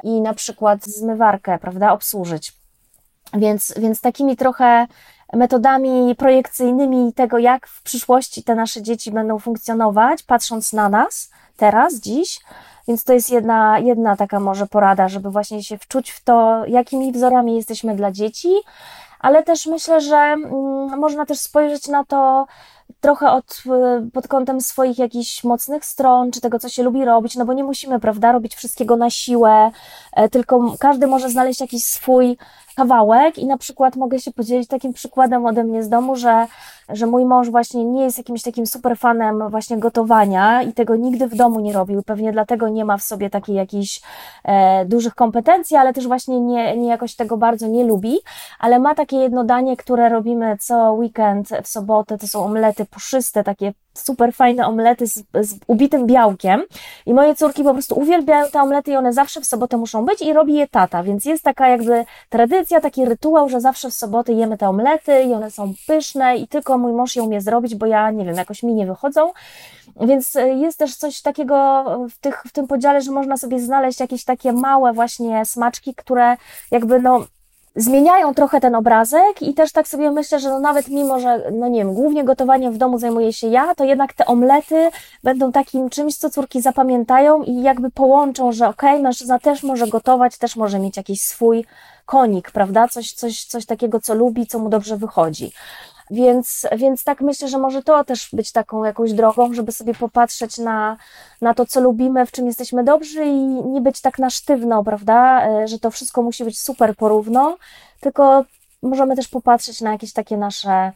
i 0.04 0.22
na 0.22 0.34
przykład 0.34 0.86
zmywarkę, 0.86 1.60
prawda? 1.60 1.94
Obsłużyć. 1.94 2.54
Więc, 3.34 3.74
więc 3.78 4.02
takimi 4.02 4.38
trochę 4.38 4.88
metodami 5.34 6.16
projekcyjnymi 6.16 7.14
tego, 7.14 7.38
jak 7.38 7.68
w 7.68 7.84
przyszłości 7.84 8.44
te 8.44 8.56
nasze 8.56 8.82
dzieci 8.82 9.12
będą 9.12 9.40
funkcjonować, 9.40 10.24
patrząc 10.24 10.74
na 10.74 10.90
nas 10.90 11.30
teraz, 11.58 12.00
dziś, 12.00 12.40
więc 12.88 13.04
to 13.04 13.14
jest 13.14 13.32
jedna, 13.32 13.80
jedna 13.80 14.16
taka 14.16 14.40
może 14.40 14.68
porada, 14.68 15.08
żeby 15.08 15.32
właśnie 15.32 15.64
się 15.64 15.78
wczuć 15.78 16.12
w 16.12 16.24
to, 16.24 16.66
jakimi 16.68 17.12
wzorami 17.12 17.56
jesteśmy 17.56 17.96
dla 17.96 18.12
dzieci, 18.12 18.50
ale 19.20 19.44
też 19.44 19.66
myślę, 19.66 20.02
że 20.02 20.18
mm, 20.18 21.00
można 21.00 21.26
też 21.26 21.40
spojrzeć 21.40 21.88
na 21.88 22.04
to 22.04 22.48
trochę 23.00 23.32
od, 23.32 23.64
pod 24.14 24.28
kątem 24.28 24.62
swoich 24.62 25.00
jakichś 25.00 25.44
mocnych 25.44 25.86
stron, 25.86 26.32
czy 26.32 26.42
tego, 26.42 26.60
co 26.60 26.70
się 26.70 26.84
lubi 26.84 27.06
robić, 27.06 27.36
no 27.36 27.46
bo 27.46 27.54
nie 27.54 27.64
musimy, 27.64 28.00
prawda, 28.00 28.32
robić 28.32 28.56
wszystkiego 28.56 28.96
na 28.96 29.10
siłę, 29.10 29.72
e, 30.14 30.30
tylko 30.30 30.76
każdy 30.80 31.08
może 31.08 31.30
znaleźć 31.30 31.62
jakiś 31.62 31.84
swój 31.84 32.38
kawałek 32.76 33.38
i 33.38 33.46
na 33.46 33.58
przykład 33.58 33.96
mogę 33.96 34.20
się 34.20 34.32
podzielić 34.32 34.68
takim 34.68 34.94
przykładem 34.94 35.46
ode 35.46 35.64
mnie 35.64 35.84
z 35.84 35.90
domu, 35.90 36.16
że, 36.16 36.48
że 36.90 37.08
mój 37.08 37.26
mąż 37.26 37.50
właśnie 37.50 37.86
nie 37.86 38.04
jest 38.04 38.18
jakimś 38.18 38.42
takim 38.42 38.68
super 38.68 38.98
fanem 38.98 39.50
właśnie 39.50 39.78
gotowania 39.78 40.62
i 40.62 40.74
tego 40.74 40.96
nigdy 40.96 41.28
w 41.28 41.36
domu 41.36 41.60
nie 41.60 41.74
robił. 41.74 42.04
Pewnie 42.04 42.32
dlatego 42.32 42.70
nie 42.70 42.86
ma 42.86 42.98
w 42.98 43.02
sobie 43.02 43.30
takiej 43.30 43.56
jakichś 43.56 44.02
e, 44.44 44.86
dużych 44.86 45.16
kompetencji, 45.16 45.78
ale 45.78 45.94
też 45.94 46.08
właśnie 46.08 46.40
nie, 46.40 46.78
nie 46.78 46.88
jakoś 46.88 47.16
tego 47.16 47.38
bardzo 47.38 47.68
nie 47.68 47.84
lubi, 47.84 48.18
ale 48.60 48.80
ma 48.80 48.96
takie 48.96 49.18
jedno 49.18 49.44
danie, 49.44 49.78
które 49.78 50.10
robimy 50.10 50.58
co 50.60 50.94
weekend 50.94 51.50
w 51.64 51.68
sobotę, 51.68 52.18
to 52.18 52.28
są 52.28 52.46
omlety 52.46 52.75
puszyste, 52.86 53.44
takie 53.44 53.74
super 53.94 54.34
fajne 54.34 54.68
omlety 54.68 55.08
z, 55.08 55.24
z 55.42 55.56
ubitym 55.68 56.08
białkiem. 56.08 56.64
I 57.06 57.14
moje 57.14 57.36
córki 57.36 57.64
po 57.64 57.74
prostu 57.74 58.00
uwielbiają 58.00 58.50
te 58.50 58.62
omlety 58.62 58.92
i 58.92 58.96
one 58.96 59.14
zawsze 59.14 59.42
w 59.42 59.46
sobotę 59.46 59.78
muszą 59.78 60.06
być 60.06 60.22
i 60.22 60.34
robi 60.34 60.54
je 60.54 60.68
tata, 60.68 61.04
więc 61.04 61.26
jest 61.26 61.44
taka 61.44 61.68
jakby 61.68 62.06
tradycja, 62.30 62.82
taki 62.82 63.06
rytuał, 63.06 63.50
że 63.50 63.62
zawsze 63.62 63.90
w 63.90 63.94
sobotę 63.94 64.34
jemy 64.34 64.58
te 64.58 64.70
omlety 64.70 65.24
i 65.24 65.34
one 65.34 65.52
są 65.52 65.74
pyszne 65.88 66.38
i 66.38 66.48
tylko 66.48 66.78
mój 66.78 66.94
mąż 66.94 67.16
je 67.16 67.24
umie 67.24 67.42
zrobić, 67.42 67.76
bo 67.76 67.86
ja, 67.86 68.12
nie 68.12 68.26
wiem, 68.26 68.36
jakoś 68.36 68.64
mi 68.64 68.74
nie 68.74 68.86
wychodzą, 68.86 69.32
więc 70.02 70.36
e, 70.36 70.50
jest 70.50 70.80
też 70.80 70.96
coś 70.96 71.22
takiego 71.22 71.84
w, 72.10 72.18
tych, 72.18 72.44
w 72.48 72.52
tym 72.52 72.68
podziale, 72.68 73.02
że 73.02 73.12
można 73.12 73.38
sobie 73.38 73.60
znaleźć 73.60 74.00
jakieś 74.00 74.24
takie 74.24 74.54
małe 74.54 74.94
właśnie 74.94 75.46
smaczki, 75.46 75.96
które 75.96 76.38
jakby 76.72 77.02
no 77.02 77.26
zmieniają 77.76 78.34
trochę 78.34 78.62
ten 78.62 78.76
obrazek 78.76 79.42
i 79.42 79.54
też 79.54 79.72
tak 79.72 79.88
sobie 79.88 80.12
myślę, 80.12 80.40
że 80.40 80.50
no 80.50 80.60
nawet 80.60 80.88
mimo, 80.88 81.20
że 81.20 81.52
no 81.52 81.68
nie 81.68 81.80
wiem, 81.80 81.94
głównie 81.94 82.24
gotowaniem 82.24 82.74
w 82.74 82.78
domu 82.78 83.00
zajmuję 83.00 83.34
się 83.34 83.48
ja, 83.48 83.76
to 83.76 83.84
jednak 83.84 84.14
te 84.14 84.26
omlety 84.26 84.90
będą 85.24 85.52
takim 85.52 85.90
czymś, 85.90 86.16
co 86.18 86.30
córki 86.30 86.62
zapamiętają 86.62 87.44
i 87.44 87.62
jakby 87.62 87.92
połączą, 87.92 88.52
że 88.52 88.68
okej, 88.68 88.92
okay, 88.92 89.04
mężczyzna 89.04 89.40
też 89.40 89.64
może 89.64 89.88
gotować, 89.88 90.38
też 90.38 90.56
może 90.56 90.80
mieć 90.80 90.98
jakiś 90.98 91.22
swój 91.22 91.66
konik, 92.06 92.52
prawda? 92.52 92.88
Coś, 92.88 93.12
coś, 93.12 93.44
coś 93.44 93.66
takiego, 93.66 94.00
co 94.00 94.14
lubi, 94.14 94.48
co 94.48 94.60
mu 94.60 94.70
dobrze 94.70 94.98
wychodzi. 94.98 95.52
Więc, 96.12 96.68
więc 96.78 97.04
tak 97.04 97.22
myślę, 97.22 97.48
że 97.48 97.58
może 97.58 97.84
to 97.84 98.04
też 98.04 98.30
być 98.34 98.52
taką 98.52 98.84
jakąś 98.84 99.14
drogą, 99.14 99.54
żeby 99.54 99.72
sobie 99.72 99.94
popatrzeć 99.94 100.58
na, 100.58 100.98
na 101.42 101.54
to, 101.54 101.66
co 101.66 101.82
lubimy, 101.82 102.26
w 102.26 102.32
czym 102.32 102.48
jesteśmy 102.48 102.84
dobrzy 102.84 103.26
i 103.26 103.46
nie 103.46 103.82
być 103.82 104.02
tak 104.02 104.20
na 104.20 104.30
sztywno, 104.30 104.84
prawda, 104.84 105.48
e, 105.48 105.68
że 105.68 105.80
to 105.80 105.92
wszystko 105.92 106.22
musi 106.22 106.44
być 106.44 106.60
super 106.60 106.96
porówno, 106.96 107.58
tylko 108.00 108.46
możemy 108.82 109.16
też 109.16 109.28
popatrzeć 109.28 109.82
na 109.82 109.92
jakieś 109.92 110.14
takie 110.14 110.38
nasze 110.38 110.92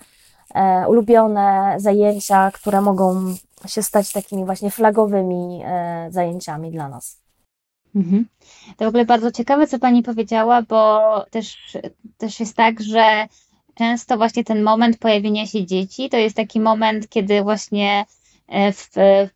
e, 0.56 0.86
ulubione 0.88 1.76
zajęcia, 1.78 2.52
które 2.52 2.82
mogą 2.82 3.36
się 3.68 3.84
stać 3.84 4.12
takimi 4.12 4.46
właśnie 4.46 4.72
flagowymi 4.72 5.62
e, 5.66 6.08
zajęciami 6.12 6.72
dla 6.72 6.90
nas. 6.90 7.20
Mhm. 7.96 8.26
To 8.78 8.86
w 8.86 8.88
ogóle 8.88 9.06
bardzo 9.06 9.32
ciekawe, 9.32 9.68
co 9.68 9.80
Pani 9.80 10.04
powiedziała, 10.04 10.62
bo 10.62 11.02
też, 11.32 11.78
też 12.18 12.40
jest 12.40 12.56
tak, 12.56 12.82
że 12.82 13.28
często 13.80 14.18
właśnie 14.18 14.44
ten 14.44 14.64
moment 14.64 14.98
pojawienia 14.98 15.46
się 15.46 15.66
dzieci 15.66 16.10
to 16.10 16.18
jest 16.18 16.36
taki 16.36 16.60
moment, 16.60 17.10
kiedy 17.10 17.42
właśnie 17.44 18.06
e, 18.48 18.72
w 18.74 18.90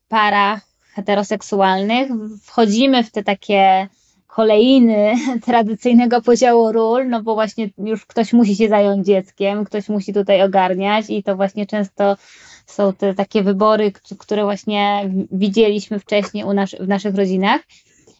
parach 0.08 0.62
heteroseksualnych 0.94 2.10
wchodzimy 2.44 3.04
w 3.04 3.12
te 3.12 3.24
takie 3.24 3.88
kolejny 4.28 5.14
tradycyjnego 5.46 6.22
podziału 6.22 6.72
ról, 6.72 7.10
no 7.10 7.24
bo 7.24 7.34
właśnie 7.34 7.70
już 7.78 8.06
ktoś 8.06 8.34
musi 8.34 8.56
się 8.56 8.70
zająć 8.70 9.06
dzieckiem, 9.06 9.66
ktoś 9.66 9.90
musi 9.90 10.14
tutaj 10.14 10.42
ogarniać 10.42 11.10
i 11.10 11.24
to 11.24 11.36
właśnie 11.36 11.66
często 11.66 12.18
są 12.66 12.94
te 12.94 13.14
takie 13.14 13.44
wybory, 13.44 13.92
które 14.18 14.44
właśnie 14.44 15.10
widzieliśmy 15.32 16.00
wcześniej 16.00 16.44
u 16.44 16.54
nas, 16.54 16.76
w 16.80 16.88
naszych 16.88 17.16
rodzinach. 17.16 17.62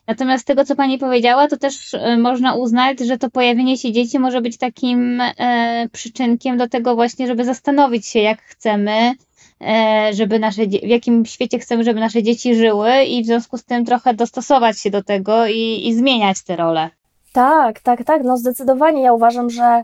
Natomiast 0.08 0.44
z 0.44 0.46
tego, 0.46 0.66
co 0.66 0.76
Pani 0.76 0.98
powiedziała, 0.98 1.48
to 1.48 1.58
też 1.58 1.94
e, 1.94 2.18
można 2.18 2.56
uznać, 2.56 3.00
że 3.00 3.18
to 3.18 3.30
pojawienie 3.30 3.78
się 3.78 3.92
dzieci 3.92 4.20
może 4.20 4.42
być 4.42 4.58
takim 4.58 5.22
e, 5.22 5.88
przyczynkiem 5.92 6.58
do 6.58 6.70
tego 6.70 6.96
właśnie, 6.96 7.28
żeby 7.28 7.46
zastanowić 7.46 8.08
się, 8.08 8.20
jak 8.20 8.42
chcemy, 8.42 9.14
e, 9.62 10.10
żeby 10.14 10.40
nasze, 10.40 10.66
w 10.66 10.88
jakim 10.88 11.26
świecie 11.26 11.60
chcemy, 11.60 11.84
żeby 11.84 12.00
nasze 12.00 12.24
dzieci 12.24 12.56
żyły 12.56 13.04
i 13.04 13.24
w 13.24 13.26
związku 13.26 13.58
z 13.58 13.64
tym 13.64 13.86
trochę 13.86 14.14
dostosować 14.14 14.80
się 14.80 14.90
do 14.90 15.04
tego 15.04 15.48
i, 15.48 15.88
i 15.88 15.96
zmieniać 15.96 16.44
te 16.44 16.56
role. 16.56 16.90
Tak, 17.34 17.80
tak, 17.80 18.04
tak, 18.04 18.24
no 18.24 18.38
zdecydowanie. 18.38 19.02
Ja 19.02 19.14
uważam, 19.14 19.50
że 19.50 19.84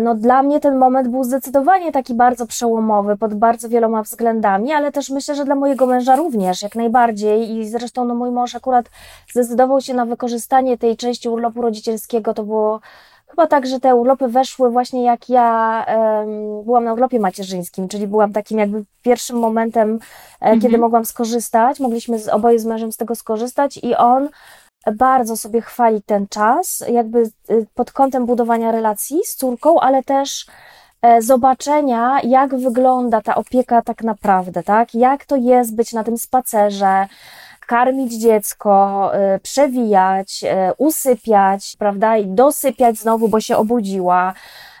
no 0.00 0.14
dla 0.14 0.42
mnie 0.42 0.60
ten 0.60 0.78
moment 0.78 1.08
był 1.08 1.24
zdecydowanie 1.24 1.92
taki 1.92 2.14
bardzo 2.14 2.46
przełomowy 2.46 3.16
pod 3.16 3.34
bardzo 3.34 3.68
wieloma 3.68 4.02
względami, 4.02 4.72
ale 4.72 4.92
też 4.92 5.10
myślę, 5.10 5.34
że 5.34 5.44
dla 5.44 5.54
mojego 5.54 5.86
męża 5.86 6.16
również, 6.16 6.62
jak 6.62 6.74
najbardziej. 6.74 7.50
I 7.50 7.68
zresztą 7.68 8.04
no 8.04 8.14
mój 8.14 8.30
mąż 8.30 8.54
akurat 8.54 8.90
zdecydował 9.32 9.80
się 9.80 9.94
na 9.94 10.06
wykorzystanie 10.06 10.78
tej 10.78 10.96
części 10.96 11.28
urlopu 11.28 11.62
rodzicielskiego. 11.62 12.34
To 12.34 12.44
było 12.44 12.80
chyba 13.26 13.46
tak, 13.46 13.66
że 13.66 13.80
te 13.80 13.94
urlopy 13.94 14.28
weszły 14.28 14.70
właśnie 14.70 15.04
jak 15.04 15.28
ja 15.28 15.86
um, 15.88 16.64
byłam 16.64 16.84
na 16.84 16.92
urlopie 16.92 17.20
macierzyńskim, 17.20 17.88
czyli 17.88 18.06
byłam 18.06 18.32
takim 18.32 18.58
jakby 18.58 18.84
pierwszym 19.02 19.38
momentem, 19.38 19.98
mhm. 20.40 20.60
kiedy 20.60 20.78
mogłam 20.78 21.04
skorzystać. 21.04 21.80
Mogliśmy 21.80 22.18
z, 22.18 22.28
oboje 22.28 22.58
z 22.58 22.64
mężem 22.64 22.92
z 22.92 22.96
tego 22.96 23.14
skorzystać 23.14 23.76
i 23.76 23.94
on 23.94 24.28
bardzo 24.92 25.36
sobie 25.36 25.60
chwali 25.60 26.02
ten 26.02 26.28
czas, 26.28 26.84
jakby 26.88 27.30
y, 27.50 27.66
pod 27.74 27.92
kątem 27.92 28.26
budowania 28.26 28.72
relacji 28.72 29.20
z 29.24 29.36
córką, 29.36 29.80
ale 29.80 30.02
też 30.02 30.46
e, 31.02 31.22
zobaczenia, 31.22 32.20
jak 32.22 32.56
wygląda 32.56 33.22
ta 33.22 33.34
opieka 33.34 33.82
tak 33.82 34.02
naprawdę, 34.02 34.62
tak? 34.62 34.94
Jak 34.94 35.24
to 35.24 35.36
jest 35.36 35.74
być 35.74 35.92
na 35.92 36.04
tym 36.04 36.18
spacerze, 36.18 37.06
karmić 37.66 38.12
dziecko, 38.12 39.10
y, 39.34 39.40
przewijać, 39.40 40.44
y, 40.44 40.74
usypiać, 40.78 41.76
prawda? 41.78 42.16
I 42.16 42.26
dosypiać 42.26 42.98
znowu, 42.98 43.28
bo 43.28 43.40
się 43.40 43.56
obudziła. 43.56 44.34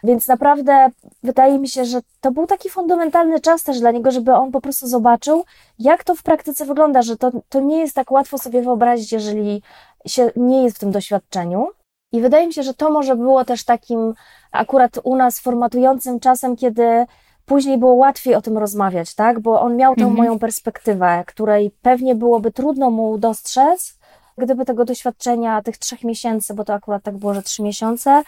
Więc 0.04 0.28
naprawdę 0.28 0.90
wydaje 1.22 1.58
mi 1.58 1.68
się, 1.68 1.84
że 1.84 2.00
to 2.20 2.30
był 2.30 2.46
taki 2.46 2.70
fundamentalny 2.70 3.40
czas 3.40 3.62
też 3.62 3.80
dla 3.80 3.90
niego, 3.90 4.10
żeby 4.10 4.34
on 4.34 4.52
po 4.52 4.60
prostu 4.60 4.86
zobaczył, 4.86 5.44
jak 5.78 6.04
to 6.04 6.14
w 6.14 6.22
praktyce 6.22 6.64
wygląda, 6.64 7.02
że 7.02 7.16
to, 7.16 7.30
to 7.48 7.60
nie 7.60 7.80
jest 7.80 7.94
tak 7.94 8.10
łatwo 8.10 8.38
sobie 8.38 8.62
wyobrazić, 8.62 9.12
jeżeli 9.12 9.62
się 10.06 10.30
nie 10.36 10.62
jest 10.64 10.76
w 10.76 10.80
tym 10.80 10.90
doświadczeniu. 10.90 11.68
I 12.12 12.20
wydaje 12.20 12.46
mi 12.46 12.52
się, 12.52 12.62
że 12.62 12.74
to 12.74 12.90
może 12.90 13.16
było 13.16 13.44
też 13.44 13.64
takim 13.64 14.14
akurat 14.52 14.98
u 15.04 15.16
nas 15.16 15.40
formatującym 15.40 16.20
czasem, 16.20 16.56
kiedy 16.56 17.06
później 17.46 17.78
było 17.78 17.94
łatwiej 17.94 18.34
o 18.34 18.42
tym 18.42 18.58
rozmawiać, 18.58 19.14
tak? 19.14 19.40
Bo 19.40 19.60
on 19.60 19.76
miał 19.76 19.94
tą 19.94 20.02
mhm. 20.02 20.16
moją 20.16 20.38
perspektywę, 20.38 21.24
której 21.26 21.70
pewnie 21.82 22.14
byłoby 22.14 22.52
trudno 22.52 22.90
mu 22.90 23.18
dostrzec, 23.18 23.95
gdyby 24.38 24.64
tego 24.64 24.84
doświadczenia 24.84 25.62
tych 25.62 25.78
trzech 25.78 26.04
miesięcy, 26.04 26.54
bo 26.54 26.64
to 26.64 26.74
akurat 26.74 27.02
tak 27.02 27.16
było, 27.16 27.34
że 27.34 27.42
trzy 27.42 27.62
miesiące, 27.62 28.22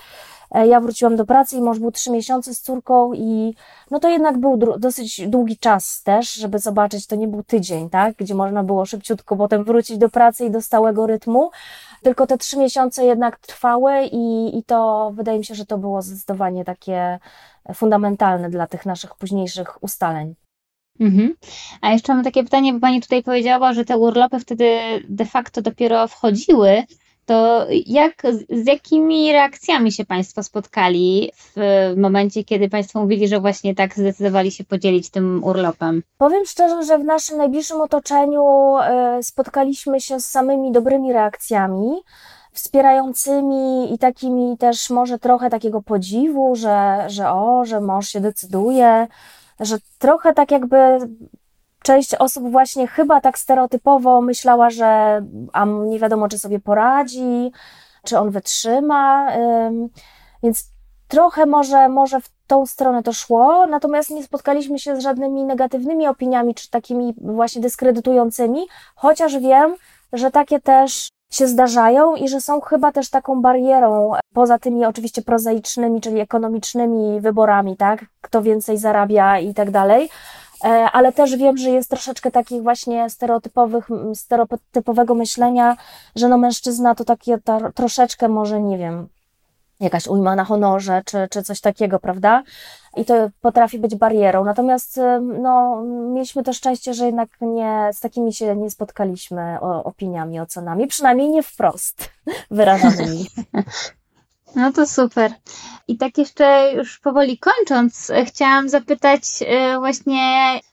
e, 0.50 0.66
ja 0.66 0.80
wróciłam 0.80 1.16
do 1.16 1.26
pracy 1.26 1.56
i 1.56 1.60
mąż 1.60 1.78
był 1.78 1.92
trzy 1.92 2.10
miesiące 2.10 2.54
z 2.54 2.60
córką 2.60 3.12
i 3.14 3.54
no 3.90 4.00
to 4.00 4.08
jednak 4.08 4.38
był 4.38 4.56
dosyć 4.78 5.28
długi 5.28 5.58
czas 5.58 6.02
też, 6.02 6.32
żeby 6.32 6.58
zobaczyć, 6.58 7.06
to 7.06 7.16
nie 7.16 7.28
był 7.28 7.42
tydzień, 7.42 7.90
tak, 7.90 8.14
gdzie 8.16 8.34
można 8.34 8.62
było 8.64 8.86
szybciutko 8.86 9.36
potem 9.36 9.64
wrócić 9.64 9.98
do 9.98 10.08
pracy 10.08 10.44
i 10.44 10.50
do 10.50 10.62
stałego 10.62 11.06
rytmu, 11.06 11.50
tylko 12.02 12.26
te 12.26 12.38
trzy 12.38 12.58
miesiące 12.58 13.04
jednak 13.04 13.38
trwały 13.38 13.92
i, 14.12 14.58
i 14.58 14.64
to 14.64 15.10
wydaje 15.14 15.38
mi 15.38 15.44
się, 15.44 15.54
że 15.54 15.66
to 15.66 15.78
było 15.78 16.02
zdecydowanie 16.02 16.64
takie 16.64 17.18
fundamentalne 17.74 18.50
dla 18.50 18.66
tych 18.66 18.86
naszych 18.86 19.14
późniejszych 19.14 19.82
ustaleń. 19.82 20.34
Mhm. 21.00 21.34
A 21.80 21.92
jeszcze 21.92 22.14
mam 22.14 22.24
takie 22.24 22.44
pytanie, 22.44 22.72
bo 22.72 22.80
Pani 22.80 23.00
tutaj 23.00 23.22
powiedziała, 23.22 23.72
że 23.72 23.84
te 23.84 23.98
urlopy 23.98 24.38
wtedy 24.38 24.78
de 25.08 25.24
facto 25.24 25.62
dopiero 25.62 26.08
wchodziły. 26.08 26.82
To 27.26 27.66
jak, 27.86 28.22
z 28.50 28.66
jakimi 28.66 29.32
reakcjami 29.32 29.92
się 29.92 30.04
Państwo 30.04 30.42
spotkali 30.42 31.30
w 31.36 31.56
momencie, 31.96 32.44
kiedy 32.44 32.68
Państwo 32.68 33.00
mówili, 33.00 33.28
że 33.28 33.40
właśnie 33.40 33.74
tak 33.74 33.94
zdecydowali 33.94 34.50
się 34.50 34.64
podzielić 34.64 35.10
tym 35.10 35.44
urlopem? 35.44 36.02
Powiem 36.18 36.46
szczerze, 36.46 36.82
że 36.82 36.98
w 36.98 37.04
naszym 37.04 37.36
najbliższym 37.38 37.80
otoczeniu 37.80 38.42
e, 38.82 39.18
spotkaliśmy 39.22 40.00
się 40.00 40.20
z 40.20 40.26
samymi 40.26 40.72
dobrymi 40.72 41.12
reakcjami 41.12 41.90
wspierającymi 42.52 43.94
i 43.94 43.98
takimi 43.98 44.58
też 44.58 44.90
może 44.90 45.18
trochę 45.18 45.50
takiego 45.50 45.82
podziwu, 45.82 46.56
że, 46.56 47.04
że 47.06 47.30
o, 47.30 47.64
że 47.64 47.80
mąż 47.80 48.08
się 48.08 48.20
decyduje, 48.20 49.06
że 49.60 49.76
trochę 49.98 50.34
tak 50.34 50.50
jakby 50.50 50.98
część 51.82 52.14
osób 52.14 52.50
właśnie 52.50 52.86
chyba 52.86 53.20
tak 53.20 53.38
stereotypowo 53.38 54.20
myślała, 54.20 54.70
że 54.70 55.20
a 55.52 55.64
nie 55.64 55.98
wiadomo, 55.98 56.28
czy 56.28 56.38
sobie 56.38 56.60
poradzi, 56.60 57.52
czy 58.04 58.18
on 58.18 58.30
wytrzyma, 58.30 59.32
więc 60.42 60.64
trochę 61.08 61.46
może, 61.46 61.88
może 61.88 62.20
w 62.20 62.30
tą 62.46 62.66
stronę 62.66 63.02
to 63.02 63.12
szło, 63.12 63.66
natomiast 63.66 64.10
nie 64.10 64.22
spotkaliśmy 64.22 64.78
się 64.78 64.96
z 64.96 65.02
żadnymi 65.02 65.44
negatywnymi 65.44 66.08
opiniami, 66.08 66.54
czy 66.54 66.70
takimi 66.70 67.14
właśnie 67.20 67.62
dyskredytującymi, 67.62 68.66
chociaż 68.94 69.38
wiem, 69.38 69.76
że 70.12 70.30
takie 70.30 70.60
też 70.60 71.08
się 71.30 71.48
zdarzają 71.48 72.14
i 72.14 72.28
że 72.28 72.40
są 72.40 72.60
chyba 72.60 72.92
też 72.92 73.10
taką 73.10 73.42
barierą, 73.42 74.12
poza 74.34 74.58
tymi 74.58 74.84
oczywiście 74.84 75.22
prozaicznymi, 75.22 76.00
czyli 76.00 76.20
ekonomicznymi 76.20 77.20
wyborami, 77.20 77.76
tak, 77.76 78.04
kto 78.20 78.42
więcej 78.42 78.78
zarabia 78.78 79.38
i 79.38 79.54
tak 79.54 79.70
dalej, 79.70 80.08
e, 80.64 80.68
ale 80.68 81.12
też 81.12 81.36
wiem, 81.36 81.56
że 81.56 81.70
jest 81.70 81.90
troszeczkę 81.90 82.30
takich 82.30 82.62
właśnie 82.62 83.10
stereotypowych, 83.10 83.88
stereotypowego 84.14 85.14
myślenia, 85.14 85.76
że 86.16 86.28
no 86.28 86.38
mężczyzna 86.38 86.94
to 86.94 87.04
takie 87.04 87.38
ta, 87.38 87.72
troszeczkę 87.72 88.28
może, 88.28 88.60
nie 88.60 88.78
wiem, 88.78 89.08
jakaś 89.80 90.06
ujma 90.06 90.36
na 90.36 90.44
honorze, 90.44 91.02
czy, 91.04 91.28
czy 91.30 91.42
coś 91.42 91.60
takiego, 91.60 91.98
prawda? 91.98 92.42
I 92.96 93.04
to 93.04 93.14
potrafi 93.40 93.78
być 93.78 93.96
barierą. 93.96 94.44
Natomiast 94.44 95.00
no, 95.42 95.82
mieliśmy 96.14 96.42
to 96.42 96.52
szczęście, 96.52 96.94
że 96.94 97.06
jednak 97.06 97.28
nie, 97.40 97.90
z 97.92 98.00
takimi 98.00 98.32
się 98.32 98.56
nie 98.56 98.70
spotkaliśmy 98.70 99.60
o, 99.60 99.84
opiniami, 99.84 100.40
ocenami, 100.40 100.86
przynajmniej 100.86 101.30
nie 101.30 101.42
wprost 101.42 102.10
wyrażanymi. 102.50 103.26
No 104.56 104.72
to 104.72 104.86
super. 104.86 105.32
I 105.88 105.96
tak 105.96 106.18
jeszcze 106.18 106.72
już 106.72 106.98
powoli 106.98 107.38
kończąc, 107.38 108.12
chciałam 108.26 108.68
zapytać 108.68 109.22
e, 109.46 109.78
właśnie 109.78 110.20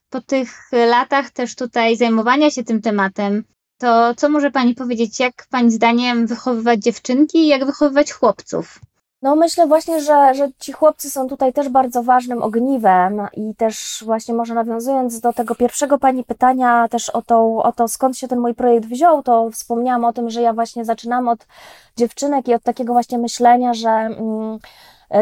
po 0.10 0.22
tych 0.22 0.70
latach 0.72 1.30
też 1.30 1.56
tutaj 1.56 1.98
zajmowania 1.98 2.52
się 2.52 2.64
tym 2.64 2.82
tematem, 2.82 3.44
to 3.78 4.16
co 4.16 4.30
może 4.30 4.52
Pani 4.52 4.76
powiedzieć, 4.76 5.20
jak 5.20 5.48
Pani 5.50 5.72
zdaniem 5.72 6.28
wychowywać 6.28 6.80
dziewczynki 6.80 7.38
i 7.38 7.48
jak 7.48 7.66
wychowywać 7.66 8.12
chłopców? 8.12 8.80
No 9.22 9.36
myślę 9.36 9.68
właśnie, 9.68 10.02
że, 10.02 10.34
że 10.36 10.50
ci 10.60 10.72
chłopcy 10.72 11.10
są 11.10 11.28
tutaj 11.28 11.54
też 11.54 11.70
bardzo 11.70 12.04
ważnym 12.04 12.44
ogniwem 12.44 13.28
i 13.34 13.56
też 13.56 14.04
właśnie 14.06 14.34
może 14.34 14.54
nawiązując 14.54 15.20
do 15.20 15.34
tego 15.34 15.56
pierwszego 15.56 16.00
Pani 16.00 16.24
pytania 16.24 16.88
też 16.88 17.10
o 17.10 17.22
to, 17.22 17.56
o 17.64 17.72
to 17.72 17.88
skąd 17.88 18.18
się 18.18 18.28
ten 18.28 18.40
mój 18.40 18.54
projekt 18.54 18.86
wziął, 18.86 19.24
to 19.24 19.50
wspomniałam 19.52 20.06
o 20.06 20.14
tym, 20.14 20.30
że 20.30 20.42
ja 20.42 20.54
właśnie 20.54 20.86
zaczynam 20.86 21.28
od 21.28 21.48
dziewczynek 21.98 22.48
i 22.48 22.54
od 22.54 22.64
takiego 22.64 22.94
właśnie 22.94 23.18
myślenia, 23.18 23.74
że 23.74 23.90
mm, 23.90 24.60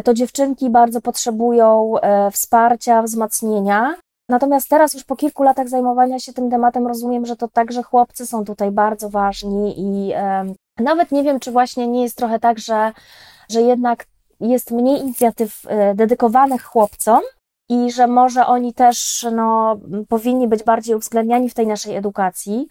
to 0.03 0.13
dziewczynki 0.13 0.69
bardzo 0.69 1.01
potrzebują 1.01 1.93
e, 2.01 2.31
wsparcia, 2.31 3.01
wzmocnienia. 3.03 3.95
Natomiast 4.29 4.69
teraz 4.69 4.93
już 4.93 5.03
po 5.03 5.15
kilku 5.15 5.43
latach 5.43 5.69
zajmowania 5.69 6.19
się 6.19 6.33
tym 6.33 6.49
tematem 6.49 6.87
rozumiem, 6.87 7.25
że 7.25 7.35
to 7.35 7.47
także 7.47 7.83
chłopcy 7.83 8.25
są 8.25 8.45
tutaj 8.45 8.71
bardzo 8.71 9.09
ważni 9.09 9.73
i 9.77 10.11
e, 10.15 10.53
nawet 10.79 11.11
nie 11.11 11.23
wiem, 11.23 11.39
czy 11.39 11.51
właśnie 11.51 11.87
nie 11.87 12.03
jest 12.03 12.17
trochę 12.17 12.39
tak, 12.39 12.59
że 12.59 12.91
że 13.49 13.61
jednak 13.61 14.05
jest 14.39 14.71
mniej 14.71 15.01
inicjatyw 15.01 15.65
y, 15.65 15.95
dedykowanych 15.95 16.63
chłopcom 16.63 17.21
i 17.69 17.91
że 17.91 18.07
może 18.07 18.45
oni 18.45 18.73
też 18.73 19.27
no, 19.31 19.79
powinni 20.09 20.47
być 20.47 20.63
bardziej 20.63 20.95
uwzględniani 20.95 21.49
w 21.49 21.53
tej 21.53 21.67
naszej 21.67 21.95
edukacji. 21.95 22.67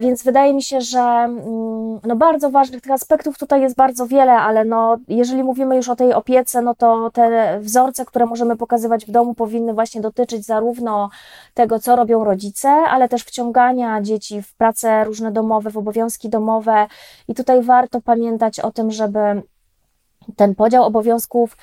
Więc 0.00 0.22
wydaje 0.22 0.54
mi 0.54 0.62
się, 0.62 0.80
że 0.80 1.00
mm, 1.00 2.00
no 2.04 2.16
bardzo 2.16 2.50
ważnych 2.50 2.82
tych 2.82 2.92
aspektów 2.92 3.38
tutaj 3.38 3.60
jest 3.60 3.76
bardzo 3.76 4.06
wiele, 4.06 4.32
ale 4.32 4.64
no, 4.64 4.96
jeżeli 5.08 5.44
mówimy 5.44 5.76
już 5.76 5.88
o 5.88 5.96
tej 5.96 6.12
opiece, 6.12 6.62
no 6.62 6.74
to 6.74 7.10
te 7.10 7.58
wzorce, 7.60 8.04
które 8.04 8.26
możemy 8.26 8.56
pokazywać 8.56 9.06
w 9.06 9.10
domu, 9.10 9.34
powinny 9.34 9.74
właśnie 9.74 10.00
dotyczyć 10.00 10.46
zarówno 10.46 11.10
tego, 11.54 11.78
co 11.78 11.96
robią 11.96 12.24
rodzice, 12.24 12.68
ale 12.68 13.08
też 13.08 13.22
wciągania 13.22 14.02
dzieci 14.02 14.42
w 14.42 14.54
prace 14.54 15.04
różne 15.04 15.32
domowe, 15.32 15.70
w 15.70 15.76
obowiązki 15.76 16.28
domowe. 16.28 16.86
I 17.28 17.34
tutaj 17.34 17.62
warto 17.62 18.00
pamiętać 18.00 18.60
o 18.60 18.70
tym, 18.70 18.90
żeby 18.90 19.42
ten 20.36 20.54
podział 20.54 20.84
obowiązków 20.84 21.56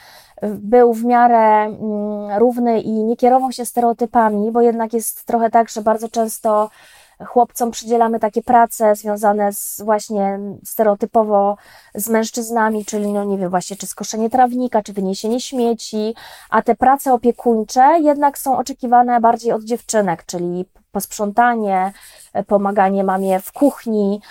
był 0.43 0.93
w 0.93 1.05
miarę 1.05 1.63
mm, 1.63 2.39
równy 2.39 2.81
i 2.81 2.91
nie 2.91 3.15
kierował 3.15 3.51
się 3.51 3.65
stereotypami, 3.65 4.51
bo 4.51 4.61
jednak 4.61 4.93
jest 4.93 5.25
trochę 5.25 5.49
tak, 5.49 5.69
że 5.69 5.81
bardzo 5.81 6.09
często 6.09 6.69
chłopcom 7.25 7.71
przydzielamy 7.71 8.19
takie 8.19 8.41
prace 8.41 8.95
związane 8.95 9.53
z 9.53 9.81
właśnie 9.81 10.39
stereotypowo 10.65 11.57
z 11.95 12.09
mężczyznami, 12.09 12.85
czyli 12.85 13.13
no 13.13 13.23
nie 13.23 13.37
wiem, 13.37 13.49
właśnie 13.49 13.77
czy 13.77 13.87
skoszenie 13.87 14.29
trawnika, 14.29 14.83
czy 14.83 14.93
wyniesienie 14.93 15.39
śmieci, 15.41 16.15
a 16.49 16.61
te 16.61 16.75
prace 16.75 17.13
opiekuńcze 17.13 17.99
jednak 18.01 18.37
są 18.37 18.57
oczekiwane 18.57 19.21
bardziej 19.21 19.51
od 19.51 19.63
dziewczynek, 19.63 20.25
czyli 20.25 20.65
posprzątanie, 20.91 21.93
pomaganie 22.47 23.03
mamie 23.03 23.39
w 23.39 23.51
kuchni, 23.51 24.21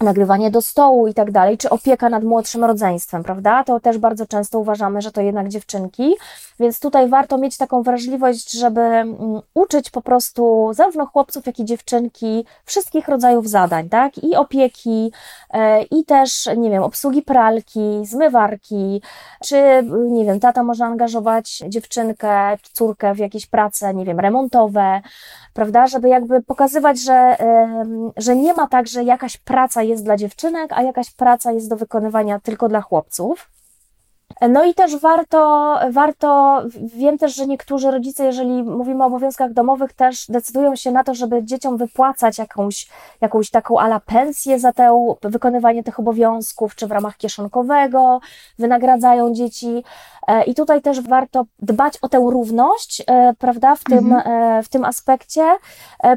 nagrywanie 0.00 0.50
do 0.50 0.62
stołu 0.62 1.06
i 1.06 1.14
tak 1.14 1.30
dalej, 1.30 1.58
czy 1.58 1.70
opieka 1.70 2.08
nad 2.08 2.24
młodszym 2.24 2.64
rodzeństwem, 2.64 3.22
prawda? 3.22 3.64
To 3.64 3.80
też 3.80 3.98
bardzo 3.98 4.26
często 4.26 4.58
uważamy, 4.58 5.02
że 5.02 5.12
to 5.12 5.20
jednak 5.20 5.48
dziewczynki, 5.48 6.14
więc 6.60 6.80
tutaj 6.80 7.08
warto 7.08 7.38
mieć 7.38 7.56
taką 7.56 7.82
wrażliwość, 7.82 8.52
żeby 8.52 8.80
mm, 8.80 9.16
uczyć 9.54 9.90
po 9.90 10.02
prostu 10.02 10.70
zarówno 10.74 11.06
chłopców, 11.06 11.46
jak 11.46 11.58
i 11.58 11.64
dziewczynki 11.64 12.44
wszystkich 12.64 13.08
rodzajów 13.08 13.48
zadań, 13.48 13.88
tak? 13.88 14.18
I 14.18 14.36
opieki, 14.36 15.12
e, 15.50 15.82
i 15.82 16.04
też, 16.04 16.48
nie 16.56 16.70
wiem, 16.70 16.82
obsługi 16.82 17.22
pralki, 17.22 18.00
zmywarki, 18.02 19.02
czy, 19.44 19.56
nie 20.08 20.24
wiem, 20.24 20.40
tata 20.40 20.62
może 20.62 20.84
angażować 20.84 21.62
dziewczynkę, 21.68 22.58
córkę 22.72 23.14
w 23.14 23.18
jakieś 23.18 23.46
prace, 23.46 23.94
nie 23.94 24.04
wiem, 24.04 24.20
remontowe, 24.20 25.00
prawda? 25.54 25.86
Żeby 25.86 26.08
jakby 26.08 26.42
pokazywać, 26.42 27.00
że, 27.00 27.36
że 28.16 28.36
nie 28.36 28.54
ma 28.54 28.66
tak, 28.66 28.86
że 28.86 29.04
jakaś 29.04 29.36
praca 29.36 29.82
jest 29.86 30.04
dla 30.04 30.16
dziewczynek, 30.16 30.72
a 30.72 30.82
jakaś 30.82 31.10
praca 31.10 31.52
jest 31.52 31.68
do 31.68 31.76
wykonywania 31.76 32.40
tylko 32.40 32.68
dla 32.68 32.80
chłopców. 32.80 33.55
No 34.40 34.64
i 34.64 34.74
też 34.74 34.96
warto, 34.96 35.74
warto, 35.90 36.62
wiem 36.94 37.18
też, 37.18 37.34
że 37.34 37.46
niektórzy 37.46 37.90
rodzice, 37.90 38.24
jeżeli 38.24 38.62
mówimy 38.62 39.04
o 39.04 39.06
obowiązkach 39.06 39.52
domowych, 39.52 39.92
też 39.92 40.26
decydują 40.28 40.76
się 40.76 40.90
na 40.90 41.04
to, 41.04 41.14
żeby 41.14 41.44
dzieciom 41.44 41.76
wypłacać 41.76 42.38
jakąś, 42.38 42.88
jakąś 43.20 43.50
taką 43.50 43.80
ala 43.80 44.00
pensję 44.00 44.58
za 44.58 44.72
te 44.72 45.16
wykonywanie 45.22 45.82
tych 45.84 46.00
obowiązków, 46.00 46.74
czy 46.74 46.86
w 46.86 46.90
ramach 46.90 47.16
kieszonkowego 47.16 48.20
wynagradzają 48.58 49.34
dzieci. 49.34 49.84
E, 50.28 50.44
I 50.44 50.54
tutaj 50.54 50.82
też 50.82 51.00
warto 51.00 51.44
dbać 51.58 51.98
o 52.02 52.08
tę 52.08 52.18
równość, 52.18 53.02
e, 53.06 53.34
prawda, 53.38 53.74
w 53.76 53.84
tym, 53.84 54.12
mhm. 54.12 54.58
E, 54.58 54.62
w 54.62 54.68
tym 54.68 54.84
aspekcie, 54.84 55.42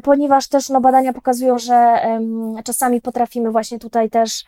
ponieważ 0.02 0.48
też 0.48 0.68
no, 0.68 0.80
badania 0.80 1.12
pokazują, 1.12 1.58
że 1.58 2.00
czasami 2.64 3.00
potrafimy 3.00 3.50
właśnie 3.50 3.78
tutaj 3.78 4.10
też 4.10 4.44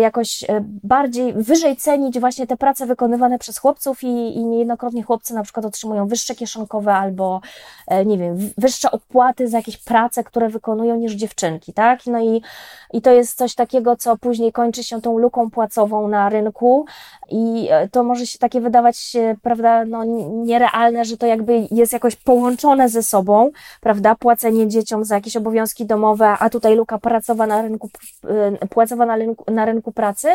jakoś 0.00 0.44
bardziej, 0.82 1.32
wyżej 1.32 1.76
cenić 1.76 2.20
właśnie 2.20 2.46
te 2.46 2.56
prace 2.56 2.86
wykonywane 2.86 3.07
przez 3.38 3.58
chłopców 3.58 4.02
i, 4.02 4.36
i 4.36 4.44
niejednokrotnie 4.44 5.02
chłopcy 5.02 5.34
na 5.34 5.42
przykład 5.42 5.66
otrzymują 5.66 6.08
wyższe 6.08 6.34
kieszonkowe 6.34 6.94
albo, 6.94 7.40
nie 8.06 8.18
wiem, 8.18 8.50
wyższe 8.58 8.90
opłaty 8.90 9.48
za 9.48 9.56
jakieś 9.56 9.76
prace, 9.76 10.24
które 10.24 10.48
wykonują 10.48 10.96
niż 10.96 11.12
dziewczynki, 11.12 11.72
tak? 11.72 12.06
No 12.06 12.20
i, 12.20 12.42
i 12.92 13.02
to 13.02 13.10
jest 13.10 13.38
coś 13.38 13.54
takiego, 13.54 13.96
co 13.96 14.16
później 14.16 14.52
kończy 14.52 14.84
się 14.84 15.00
tą 15.00 15.18
luką 15.18 15.50
płacową 15.50 16.08
na 16.08 16.28
rynku 16.28 16.86
i 17.30 17.68
to 17.92 18.04
może 18.04 18.26
się 18.26 18.38
takie 18.38 18.60
wydawać 18.60 19.16
prawda, 19.42 19.84
no, 19.84 20.04
nierealne, 20.44 21.04
że 21.04 21.16
to 21.16 21.26
jakby 21.26 21.68
jest 21.70 21.92
jakoś 21.92 22.16
połączone 22.16 22.88
ze 22.88 23.02
sobą, 23.02 23.50
prawda, 23.80 24.14
płacenie 24.14 24.68
dzieciom 24.68 25.04
za 25.04 25.14
jakieś 25.14 25.36
obowiązki 25.36 25.86
domowe, 25.86 26.28
a 26.28 26.50
tutaj 26.50 26.76
luka 26.76 26.98
pracowa 26.98 27.46
na 27.46 27.62
rynku, 27.62 27.90
płacowa 28.70 29.06
na 29.06 29.16
rynku, 29.16 29.52
na 29.52 29.64
rynku 29.64 29.92
pracy, 29.92 30.28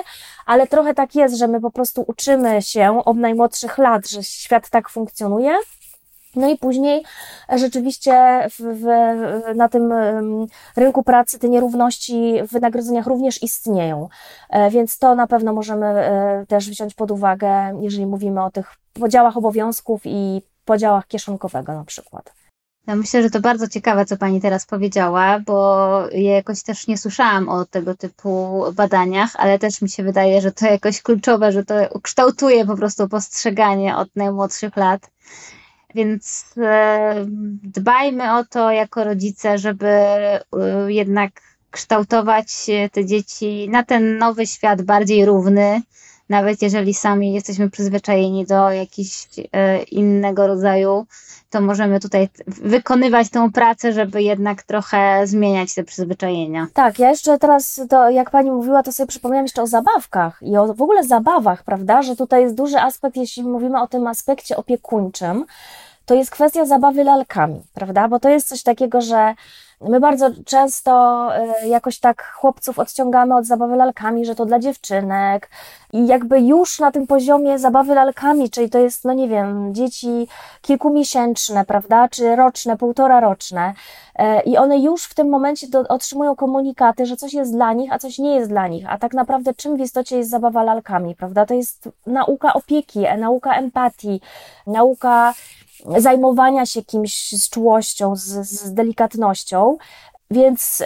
ale 0.45 0.67
trochę 0.67 0.93
tak 0.93 1.15
jest, 1.15 1.35
że 1.35 1.47
my 1.47 1.61
po 1.61 1.71
prostu 1.71 2.05
uczymy 2.07 2.61
się 2.63 3.03
od 3.05 3.17
najmłodszych 3.17 3.77
lat, 3.77 4.09
że 4.09 4.23
świat 4.23 4.69
tak 4.69 4.89
funkcjonuje, 4.89 5.53
no 6.35 6.49
i 6.49 6.57
później 6.57 7.03
rzeczywiście 7.55 8.47
w, 8.49 8.59
w, 8.59 8.85
na 9.55 9.69
tym 9.69 9.93
rynku 10.75 11.03
pracy 11.03 11.39
te 11.39 11.49
nierówności 11.49 12.33
w 12.47 12.51
wynagrodzeniach 12.51 13.07
również 13.07 13.43
istnieją, 13.43 14.09
e, 14.49 14.69
więc 14.69 14.97
to 14.97 15.15
na 15.15 15.27
pewno 15.27 15.53
możemy 15.53 15.85
e, 15.85 16.45
też 16.47 16.69
wziąć 16.69 16.93
pod 16.93 17.11
uwagę, 17.11 17.77
jeżeli 17.81 18.05
mówimy 18.05 18.43
o 18.43 18.51
tych 18.51 18.75
podziałach 18.93 19.37
obowiązków 19.37 20.01
i 20.05 20.41
podziałach 20.65 21.07
kieszonkowego 21.07 21.73
na 21.73 21.83
przykład. 21.83 22.42
Ja 22.87 22.95
myślę, 22.95 23.23
że 23.23 23.29
to 23.29 23.39
bardzo 23.39 23.67
ciekawe, 23.67 24.05
co 24.05 24.17
Pani 24.17 24.41
teraz 24.41 24.65
powiedziała, 24.65 25.39
bo 25.39 25.87
ja 26.11 26.33
jakoś 26.33 26.63
też 26.63 26.87
nie 26.87 26.97
słyszałam 26.97 27.49
o 27.49 27.65
tego 27.65 27.95
typu 27.95 28.63
badaniach, 28.75 29.29
ale 29.35 29.59
też 29.59 29.81
mi 29.81 29.89
się 29.89 30.03
wydaje, 30.03 30.41
że 30.41 30.51
to 30.51 30.65
jakoś 30.65 31.01
kluczowe, 31.01 31.51
że 31.51 31.65
to 31.65 31.99
kształtuje 32.01 32.65
po 32.65 32.75
prostu 32.75 33.09
postrzeganie 33.09 33.97
od 33.97 34.15
najmłodszych 34.15 34.77
lat. 34.77 35.11
Więc 35.95 36.45
e, 36.57 37.25
dbajmy 37.63 38.37
o 38.37 38.45
to 38.45 38.71
jako 38.71 39.03
rodzice, 39.03 39.57
żeby 39.57 39.87
e, 39.87 40.41
jednak 40.87 41.31
kształtować 41.71 42.65
te 42.91 43.05
dzieci 43.05 43.69
na 43.69 43.83
ten 43.83 44.17
nowy 44.17 44.47
świat 44.47 44.81
bardziej 44.81 45.25
równy, 45.25 45.81
nawet 46.33 46.61
jeżeli 46.61 46.93
sami 46.93 47.33
jesteśmy 47.33 47.69
przyzwyczajeni 47.69 48.45
do 48.45 48.71
jakiegoś 48.71 49.27
e, 49.53 49.83
innego 49.83 50.47
rodzaju, 50.47 51.05
to 51.49 51.61
możemy 51.61 51.99
tutaj 51.99 52.29
wykonywać 52.47 53.29
tę 53.29 53.49
pracę, 53.53 53.93
żeby 53.93 54.23
jednak 54.23 54.63
trochę 54.63 55.27
zmieniać 55.27 55.75
te 55.75 55.83
przyzwyczajenia. 55.83 56.67
Tak, 56.73 56.99
ja 56.99 57.09
jeszcze 57.09 57.37
teraz, 57.37 57.81
to 57.89 58.09
jak 58.09 58.29
pani 58.29 58.51
mówiła, 58.51 58.83
to 58.83 58.91
sobie 58.91 59.07
przypomniałam 59.07 59.45
jeszcze 59.45 59.61
o 59.61 59.67
zabawkach 59.67 60.39
i 60.41 60.57
o 60.57 60.73
w 60.73 60.81
ogóle 60.81 61.03
zabawach, 61.03 61.63
prawda, 61.63 62.01
że 62.01 62.15
tutaj 62.15 62.41
jest 62.41 62.55
duży 62.55 62.79
aspekt, 62.79 63.17
jeśli 63.17 63.43
mówimy 63.43 63.81
o 63.81 63.87
tym 63.87 64.07
aspekcie 64.07 64.57
opiekuńczym, 64.57 65.45
to 66.05 66.13
jest 66.13 66.31
kwestia 66.31 66.65
zabawy 66.65 67.03
lalkami, 67.03 67.61
prawda? 67.73 68.07
Bo 68.07 68.19
to 68.19 68.29
jest 68.29 68.47
coś 68.47 68.63
takiego, 68.63 69.01
że 69.01 69.35
my 69.81 69.99
bardzo 69.99 70.29
często 70.45 71.29
e, 71.35 71.67
jakoś 71.67 71.99
tak 71.99 72.33
chłopców 72.35 72.79
odciągamy 72.79 73.35
od 73.35 73.45
zabawy 73.45 73.75
lalkami, 73.75 74.25
że 74.25 74.35
to 74.35 74.45
dla 74.45 74.59
dziewczynek 74.59 75.49
i 75.93 76.07
jakby 76.07 76.41
już 76.41 76.79
na 76.79 76.91
tym 76.91 77.07
poziomie 77.07 77.59
zabawy 77.59 77.93
lalkami, 77.95 78.49
czyli 78.49 78.69
to 78.69 78.79
jest, 78.79 79.05
no 79.05 79.13
nie 79.13 79.27
wiem, 79.27 79.75
dzieci 79.75 80.27
kilkumiesięczne, 80.61 81.65
prawda, 81.65 82.09
czy 82.09 82.35
roczne, 82.35 82.77
półtora 82.77 83.19
roczne 83.19 83.73
e, 84.15 84.41
i 84.41 84.57
one 84.57 84.79
już 84.79 85.03
w 85.03 85.13
tym 85.13 85.29
momencie 85.29 85.67
do, 85.67 85.79
otrzymują 85.79 86.35
komunikaty, 86.35 87.05
że 87.05 87.17
coś 87.17 87.33
jest 87.33 87.51
dla 87.51 87.73
nich, 87.73 87.93
a 87.93 87.99
coś 87.99 88.19
nie 88.19 88.35
jest 88.35 88.49
dla 88.49 88.67
nich, 88.67 88.85
a 88.89 88.97
tak 88.97 89.13
naprawdę 89.13 89.53
czym 89.53 89.77
w 89.77 89.79
istocie 89.79 90.17
jest 90.17 90.29
zabawa 90.29 90.63
lalkami, 90.63 91.15
prawda? 91.15 91.45
To 91.45 91.53
jest 91.53 91.89
nauka 92.05 92.53
opieki, 92.53 93.05
e, 93.05 93.17
nauka 93.17 93.53
empatii, 93.53 94.21
nauka 94.67 95.33
zajmowania 95.97 96.65
się 96.65 96.83
kimś 96.83 97.31
z 97.31 97.49
czułością, 97.49 98.15
z, 98.15 98.21
z 98.49 98.73
delikatnością. 98.73 99.77
Więc 100.31 100.83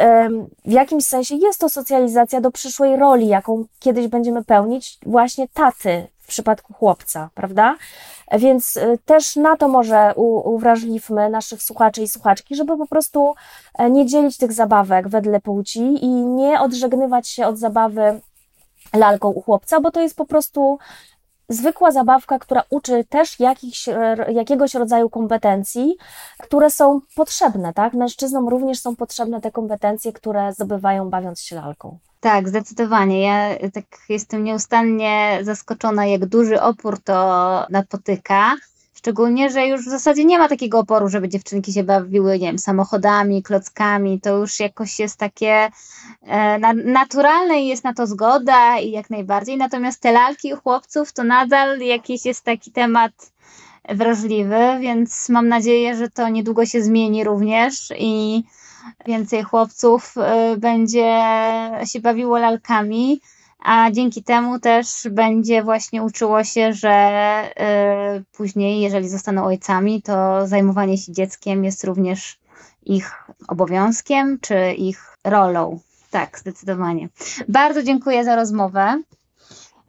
w 0.65 0.71
jakimś 0.71 1.05
sensie 1.05 1.35
jest 1.35 1.59
to 1.59 1.69
socjalizacja 1.69 2.41
do 2.41 2.51
przyszłej 2.51 2.95
roli, 2.95 3.27
jaką 3.27 3.65
kiedyś 3.79 4.07
będziemy 4.07 4.43
pełnić, 4.43 4.97
właśnie 5.05 5.47
taty 5.47 6.07
w 6.27 6.29
przypadku 6.29 6.73
chłopca, 6.73 7.29
prawda? 7.33 7.75
Więc 8.31 8.77
e, 8.77 8.97
też 9.05 9.35
na 9.35 9.57
to 9.57 9.67
może 9.67 10.13
uwrażliwmy 10.43 11.29
naszych 11.29 11.63
słuchaczy 11.63 12.01
i 12.01 12.07
słuchaczki, 12.07 12.55
żeby 12.55 12.77
po 12.77 12.87
prostu 12.87 13.35
e, 13.77 13.89
nie 13.89 14.05
dzielić 14.05 14.37
tych 14.37 14.53
zabawek 14.53 15.07
wedle 15.07 15.41
płci 15.41 16.05
i 16.05 16.07
nie 16.09 16.61
odżegnywać 16.61 17.27
się 17.27 17.47
od 17.47 17.57
zabawy 17.57 18.21
lalką 18.95 19.29
u 19.29 19.41
chłopca, 19.41 19.79
bo 19.79 19.91
to 19.91 20.01
jest 20.01 20.15
po 20.15 20.25
prostu 20.25 20.79
zwykła 21.49 21.91
zabawka, 21.91 22.39
która 22.39 22.63
uczy 22.69 23.03
też 23.09 23.39
jakichś, 23.39 23.89
e, 23.89 24.25
jakiegoś 24.31 24.73
rodzaju 24.73 25.09
kompetencji, 25.09 25.95
które 26.39 26.69
są 26.69 27.01
potrzebne, 27.15 27.73
tak? 27.73 27.93
Mężczyznom 27.93 28.49
również 28.49 28.79
są 28.79 28.95
potrzebne 28.95 29.41
te 29.41 29.51
kompetencje, 29.51 30.13
które 30.13 30.53
zdobywają 30.53 31.09
bawiąc 31.09 31.41
się 31.41 31.55
lalką. 31.55 31.97
Tak, 32.19 32.49
zdecydowanie. 32.49 33.21
Ja 33.21 33.55
tak 33.73 33.85
jestem 34.09 34.43
nieustannie 34.43 35.39
zaskoczona, 35.41 36.05
jak 36.05 36.25
duży 36.25 36.61
opór 36.61 37.03
to 37.03 37.65
napotyka. 37.69 38.55
Szczególnie, 38.97 39.49
że 39.49 39.67
już 39.67 39.81
w 39.81 39.89
zasadzie 39.89 40.25
nie 40.25 40.39
ma 40.39 40.49
takiego 40.49 40.79
oporu, 40.79 41.09
żeby 41.09 41.29
dziewczynki 41.29 41.73
się 41.73 41.83
bawiły, 41.83 42.39
nie 42.39 42.47
wiem, 42.47 42.59
samochodami, 42.59 43.43
klockami. 43.43 44.21
To 44.21 44.37
już 44.37 44.59
jakoś 44.59 44.99
jest 44.99 45.17
takie 45.17 45.69
e, 46.21 46.59
na, 46.59 46.73
naturalne 46.73 47.61
i 47.61 47.67
jest 47.67 47.83
na 47.83 47.93
to 47.93 48.07
zgoda 48.07 48.79
i 48.79 48.91
jak 48.91 49.09
najbardziej. 49.09 49.57
Natomiast 49.57 50.01
te 50.01 50.11
lalki 50.11 50.53
u 50.53 50.57
chłopców 50.57 51.13
to 51.13 51.23
nadal 51.23 51.79
jakiś 51.79 52.25
jest 52.25 52.43
taki 52.43 52.71
temat 52.71 53.11
wrażliwy, 53.89 54.59
więc 54.81 55.29
mam 55.29 55.47
nadzieję, 55.47 55.95
że 55.95 56.09
to 56.09 56.29
niedługo 56.29 56.65
się 56.65 56.81
zmieni 56.81 57.23
również 57.23 57.93
i 57.97 58.43
więcej 59.05 59.43
chłopców 59.43 60.15
y, 60.53 60.57
będzie 60.57 61.19
się 61.85 61.99
bawiło 61.99 62.37
lalkami 62.37 63.21
a 63.59 63.91
dzięki 63.91 64.23
temu 64.23 64.59
też 64.59 65.07
będzie 65.11 65.63
właśnie 65.63 66.03
uczyło 66.03 66.43
się, 66.43 66.73
że 66.73 67.43
y, 68.19 68.23
później, 68.31 68.81
jeżeli 68.81 69.09
zostaną 69.09 69.45
ojcami, 69.45 70.01
to 70.01 70.47
zajmowanie 70.47 70.97
się 70.97 71.11
dzieckiem 71.11 71.63
jest 71.63 71.83
również 71.83 72.39
ich 72.85 73.13
obowiązkiem 73.47 74.37
czy 74.41 74.73
ich 74.73 75.17
rolą. 75.23 75.79
Tak, 76.11 76.39
zdecydowanie. 76.39 77.09
Bardzo 77.47 77.83
dziękuję 77.83 78.25
za 78.25 78.35
rozmowę. 78.35 79.01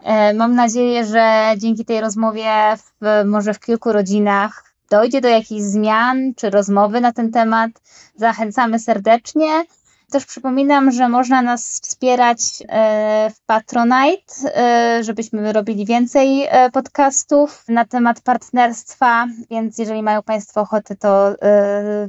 Y, 0.00 0.34
mam 0.34 0.54
nadzieję, 0.54 1.04
że 1.04 1.54
dzięki 1.56 1.84
tej 1.84 2.00
rozmowie, 2.00 2.76
w, 2.76 3.24
może 3.26 3.54
w 3.54 3.60
kilku 3.60 3.92
rodzinach, 3.92 4.64
dojdzie 4.90 5.20
do 5.20 5.28
jakichś 5.28 5.62
zmian 5.62 6.34
czy 6.36 6.50
rozmowy 6.50 7.00
na 7.00 7.12
ten 7.12 7.32
temat. 7.32 7.70
Zachęcamy 8.16 8.78
serdecznie. 8.78 9.64
Też 10.10 10.26
przypominam, 10.26 10.90
że 10.90 11.08
można 11.08 11.42
nas 11.42 11.80
wspierać 11.80 12.38
e, 12.68 13.30
w 13.30 13.46
Patronite, 13.46 14.34
e, 14.54 15.04
żebyśmy 15.04 15.52
robili 15.52 15.86
więcej 15.86 16.46
e, 16.48 16.70
podcastów 16.70 17.64
na 17.68 17.84
temat 17.84 18.20
partnerstwa, 18.20 19.26
więc 19.50 19.78
jeżeli 19.78 20.02
mają 20.02 20.22
Państwo 20.22 20.60
ochotę, 20.60 20.96
to 20.96 21.34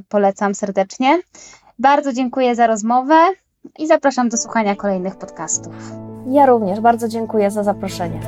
polecam 0.08 0.54
serdecznie. 0.54 1.20
Bardzo 1.78 2.12
dziękuję 2.12 2.54
za 2.54 2.66
rozmowę 2.66 3.14
i 3.78 3.86
zapraszam 3.86 4.28
do 4.28 4.36
słuchania 4.36 4.76
kolejnych 4.76 5.16
podcastów. 5.16 5.74
Ja 6.26 6.46
również 6.46 6.80
bardzo 6.80 7.08
dziękuję 7.08 7.50
za 7.50 7.64
zaproszenie. 7.64 8.20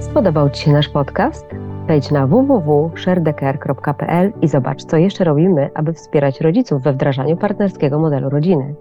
Spodobał 0.00 0.50
Ci 0.50 0.62
się 0.62 0.72
nasz 0.72 0.88
podcast? 0.88 1.59
Wejdź 1.90 2.10
na 2.10 2.26
www.sharedecare.pl 2.26 4.32
i 4.42 4.48
zobacz, 4.48 4.84
co 4.84 4.96
jeszcze 4.96 5.24
robimy, 5.24 5.70
aby 5.74 5.92
wspierać 5.92 6.40
rodziców 6.40 6.82
we 6.82 6.92
wdrażaniu 6.92 7.36
partnerskiego 7.36 7.98
modelu 7.98 8.30
rodziny. 8.30 8.74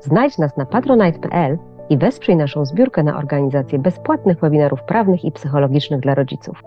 Znajdź 0.00 0.38
nas 0.38 0.56
na 0.56 0.66
patronite.pl 0.66 1.58
i 1.90 1.98
wesprzyj 1.98 2.36
naszą 2.36 2.64
zbiórkę 2.64 3.02
na 3.02 3.18
organizację 3.18 3.78
bezpłatnych 3.78 4.40
webinarów 4.40 4.82
prawnych 4.82 5.24
i 5.24 5.32
psychologicznych 5.32 6.00
dla 6.00 6.14
rodziców. 6.14 6.62